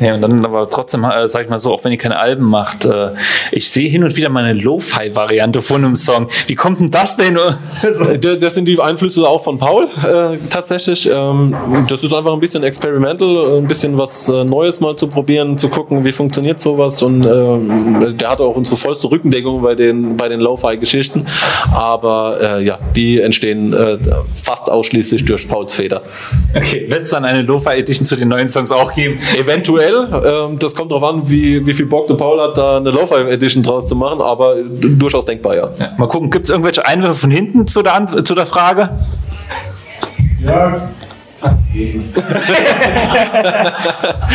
Ja, 0.00 0.14
und 0.14 0.22
dann 0.22 0.44
aber 0.44 0.68
trotzdem, 0.70 1.04
äh, 1.04 1.26
sag 1.28 1.44
ich 1.44 1.50
mal 1.50 1.58
so, 1.58 1.72
auch 1.72 1.84
wenn 1.84 1.92
ihr 1.92 1.98
keine 1.98 2.18
Alben 2.18 2.44
macht, 2.44 2.84
äh, 2.84 3.10
ich 3.50 3.70
sehe 3.70 3.88
hin 3.88 4.04
und 4.04 4.16
wieder 4.16 4.28
mal 4.30 4.44
eine 4.44 4.60
Lo-Fi-Variante 4.60 5.60
von 5.62 5.84
einem 5.84 5.96
Song. 5.96 6.28
Wie 6.46 6.54
kommt 6.54 6.80
denn 6.80 6.90
das 6.90 7.16
denn? 7.16 7.36
Äh, 7.36 8.18
Das 8.38 8.54
sind 8.54 8.66
die 8.66 8.80
Einflüsse 8.80 9.26
auch 9.26 9.42
von 9.44 9.58
Paul 9.58 9.88
äh, 10.02 10.38
tatsächlich. 10.50 11.08
Ähm, 11.12 11.54
das 11.88 12.02
ist 12.04 12.12
einfach 12.12 12.32
ein 12.32 12.40
bisschen 12.40 12.62
experimental, 12.62 13.58
ein 13.58 13.66
bisschen 13.66 13.96
was 13.98 14.28
äh, 14.28 14.44
Neues 14.44 14.80
mal 14.80 14.94
zu 14.96 15.06
probieren, 15.06 15.58
zu 15.58 15.68
gucken, 15.68 16.04
wie 16.04 16.12
funktioniert 16.12 16.60
sowas. 16.60 17.02
Und 17.02 17.24
ähm, 17.24 18.16
der 18.18 18.30
hatte 18.30 18.42
auch 18.44 18.56
unsere 18.56 18.76
vollste 18.76 19.10
Rückendeckung 19.10 19.62
bei 19.62 19.74
den, 19.74 20.16
bei 20.16 20.28
den 20.28 20.40
Lo-Fi-Geschichten. 20.40 21.24
Aber 21.72 22.38
äh, 22.40 22.64
ja, 22.64 22.78
die 22.94 23.20
entstehen 23.20 23.72
äh, 23.72 23.98
fast 24.34 24.70
ausschließlich 24.70 25.24
durch 25.24 25.48
Pauls 25.48 25.74
Feder. 25.74 26.02
Okay, 26.54 26.86
wird 26.88 27.02
es 27.02 27.10
dann 27.10 27.24
eine 27.24 27.42
Lo-Fi-Edition 27.42 28.06
zu 28.06 28.16
den 28.16 28.28
neuen 28.28 28.48
Songs 28.48 28.70
auch 28.72 28.94
geben? 28.94 29.18
Eventuell, 29.38 29.71
ähm, 29.80 30.58
das 30.58 30.74
kommt 30.74 30.90
darauf 30.90 31.04
an, 31.14 31.22
wie, 31.28 31.64
wie 31.66 31.72
viel 31.74 31.86
Bock 31.86 32.06
der 32.06 32.14
Paul 32.14 32.40
hat, 32.40 32.56
da 32.58 32.76
eine 32.78 32.90
Lo-Fi-Edition 32.90 33.62
draus 33.62 33.86
zu 33.86 33.94
machen, 33.96 34.20
aber 34.20 34.56
durchaus 34.62 35.24
denkbar, 35.24 35.54
ja. 35.56 35.70
Ja, 35.78 35.92
mal 35.98 36.06
gucken, 36.08 36.30
gibt 36.30 36.46
es 36.46 36.50
irgendwelche 36.50 36.84
Einwürfe 36.86 37.14
von 37.14 37.30
hinten 37.30 37.66
zu 37.66 37.82
der, 37.82 37.94
Ant- 37.94 38.26
zu 38.26 38.34
der 38.34 38.46
Frage? 38.46 38.90
Ja, 40.44 40.88
kann 41.42 41.58
es 41.58 41.72
geben. 41.72 42.12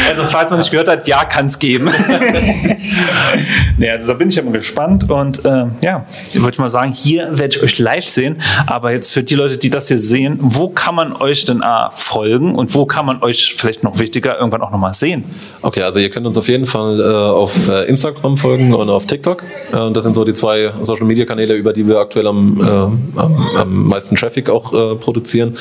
Also, 0.09 0.27
falls 0.27 0.51
man 0.51 0.59
es 0.59 0.69
gehört 0.69 0.87
hat, 0.87 1.07
ja, 1.07 1.25
kann 1.25 1.47
es 1.47 1.57
geben. 1.57 1.89
nee, 3.77 3.89
also 3.89 4.13
da 4.13 4.17
bin 4.17 4.29
ich 4.29 4.35
ja 4.35 4.43
mal 4.43 4.51
gespannt. 4.51 5.09
Und 5.09 5.41
ähm, 5.45 5.71
ja, 5.81 6.05
ich 6.33 6.41
wollte 6.41 6.61
mal 6.61 6.67
sagen, 6.67 6.93
hier 6.93 7.27
werde 7.31 7.57
ich 7.57 7.63
euch 7.63 7.79
live 7.79 8.07
sehen. 8.07 8.41
Aber 8.67 8.91
jetzt 8.91 9.11
für 9.11 9.23
die 9.23 9.35
Leute, 9.35 9.57
die 9.57 9.69
das 9.69 9.87
hier 9.87 9.97
sehen, 9.97 10.37
wo 10.39 10.69
kann 10.69 10.95
man 10.95 11.13
euch 11.13 11.45
denn 11.45 11.63
A, 11.63 11.89
folgen 11.91 12.55
und 12.55 12.73
wo 12.75 12.85
kann 12.85 13.05
man 13.05 13.21
euch 13.21 13.55
vielleicht 13.57 13.83
noch 13.83 13.99
wichtiger 13.99 14.37
irgendwann 14.37 14.61
auch 14.61 14.71
nochmal 14.71 14.93
sehen? 14.93 15.25
Okay, 15.61 15.81
also 15.81 15.99
ihr 15.99 16.09
könnt 16.09 16.27
uns 16.27 16.37
auf 16.37 16.47
jeden 16.47 16.67
Fall 16.67 16.99
äh, 16.99 17.03
auf 17.03 17.67
äh, 17.67 17.85
Instagram 17.85 18.37
folgen 18.37 18.73
und 18.73 18.89
auf 18.89 19.05
TikTok. 19.05 19.43
Äh, 19.43 19.91
das 19.93 20.03
sind 20.03 20.13
so 20.13 20.23
die 20.23 20.33
zwei 20.33 20.71
Social 20.81 21.05
Media 21.05 21.25
Kanäle, 21.25 21.55
über 21.55 21.73
die 21.73 21.87
wir 21.87 21.97
aktuell 21.97 22.27
am, 22.27 22.59
äh, 22.59 23.19
am, 23.19 23.47
am 23.57 23.87
meisten 23.87 24.15
Traffic 24.15 24.49
auch 24.49 24.73
äh, 24.73 24.95
produzieren. 24.95 25.57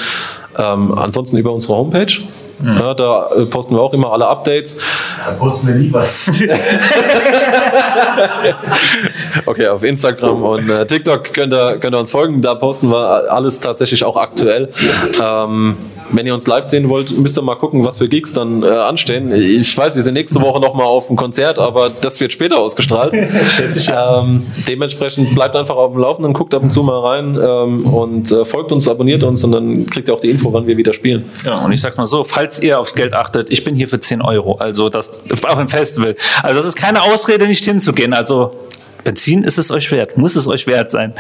Ähm, 0.59 0.97
ansonsten 0.97 1.37
über 1.37 1.53
unsere 1.53 1.75
Homepage. 1.75 2.13
Ja, 2.65 2.95
da 2.95 3.29
äh, 3.37 3.45
posten 3.45 3.75
wir 3.75 3.83
auch 3.83 3.93
immer 3.93 4.13
alle 4.13 4.27
Updates. 4.27 4.79
Da 5.25 5.33
posten 5.33 5.67
wir 5.69 5.75
nie 5.75 5.93
was. 5.93 6.31
Okay, 9.45 9.69
auf 9.69 9.83
Instagram 9.83 10.43
und 10.43 10.71
äh, 10.71 10.87
TikTok 10.87 11.33
könnt 11.33 11.53
ihr, 11.53 11.79
könnt 11.79 11.95
ihr 11.95 11.99
uns 11.99 12.11
folgen. 12.11 12.41
Da 12.41 12.55
posten 12.55 12.91
wir 12.91 13.31
alles 13.31 13.61
tatsächlich 13.61 14.05
auch 14.05 14.17
aktuell. 14.17 14.71
Ähm, 15.23 15.77
wenn 16.11 16.27
ihr 16.27 16.35
uns 16.35 16.47
live 16.47 16.65
sehen 16.65 16.89
wollt, 16.89 17.11
müsst 17.19 17.39
ihr 17.39 17.43
mal 17.43 17.57
gucken, 17.57 17.85
was 17.85 17.99
für 17.99 18.09
Gigs 18.09 18.33
dann 18.33 18.63
äh, 18.63 18.67
anstehen. 18.67 19.33
Ich 19.33 19.77
weiß, 19.77 19.95
wir 19.95 20.03
sind 20.03 20.15
nächste 20.15 20.41
Woche 20.41 20.61
noch 20.61 20.75
mal 20.75 20.85
auf 20.85 21.09
dem 21.09 21.17
Konzert, 21.17 21.59
aber 21.59 21.91
das 21.91 22.21
wird 22.21 22.33
später 22.33 22.59
ausgestrahlt. 22.59 23.13
ähm, 23.15 24.47
dementsprechend 24.69 25.35
bleibt 25.35 25.57
einfach 25.57 25.77
auf 25.77 25.93
dem 25.93 26.01
Laufenden, 26.01 26.33
guckt 26.33 26.55
ab 26.55 26.63
und 26.63 26.71
zu 26.71 26.83
mal 26.83 27.01
rein 27.01 27.39
ähm, 27.43 27.87
und 27.87 28.31
äh, 28.33 28.45
folgt 28.45 28.73
uns, 28.73 28.89
abonniert 28.89 29.23
uns 29.23 29.43
und 29.45 29.53
dann 29.53 29.87
kriegt 29.87 30.09
ihr 30.09 30.15
auch 30.15 30.21
die 30.21 30.31
Info, 30.31 30.53
wann 30.53 30.67
wir 30.67 30.77
wieder 30.77 30.93
spielen. 30.93 31.25
Genau, 31.43 31.65
und 31.65 31.73
ich 31.73 31.81
sag's 31.81 31.97
mal 31.97 32.07
so, 32.07 32.25
falls 32.25 32.61
ihr 32.61 32.79
aufs 32.79 32.95
Geld 32.95 33.15
achtet, 33.15 33.51
ich 33.51 33.65
bin 33.65 33.75
hier 33.75 33.89
für 33.89 34.01
10 34.01 34.23
Euro, 34.23 34.57
also 34.57 34.89
das 34.89 35.21
auf 35.45 35.59
dem 35.59 35.69
Festival. 35.69 36.17
Also 36.43 36.57
das 36.57 36.67
ist 36.67 36.77
keine 36.77 37.03
Ausrede, 37.03 37.47
nicht 37.47 37.65
hinzugehen. 37.65 38.13
Also 38.13 38.53
Benzin 39.07 39.45
ist 39.45 39.57
es 39.57 39.71
euch 39.71 39.93
wert, 39.93 40.19
muss 40.19 40.35
es 40.35 40.49
euch 40.49 40.67
wert 40.67 40.91
sein. 40.91 41.15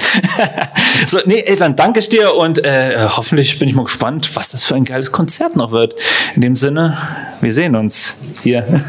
so, 1.07 1.19
nee, 1.25 1.45
ey, 1.47 1.55
dann 1.55 1.77
danke 1.77 2.01
ich 2.01 2.09
dir 2.09 2.35
und 2.35 2.65
äh, 2.65 3.07
hoffentlich 3.17 3.61
bin 3.61 3.69
ich 3.69 3.77
mal 3.77 3.85
gespannt, 3.85 4.35
was 4.35 4.51
das 4.51 4.65
für 4.65 4.75
ein 4.75 4.85
geiles 4.85 5.13
Konzert 5.13 5.55
noch 5.55 5.71
wird. 5.71 5.95
In 6.35 6.41
dem 6.41 6.57
Sinne, 6.57 6.99
wir 7.41 7.53
sehen 7.53 7.77
uns 7.77 8.17
hier. 8.43 8.67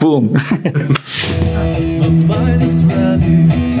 Boom. 0.00 0.34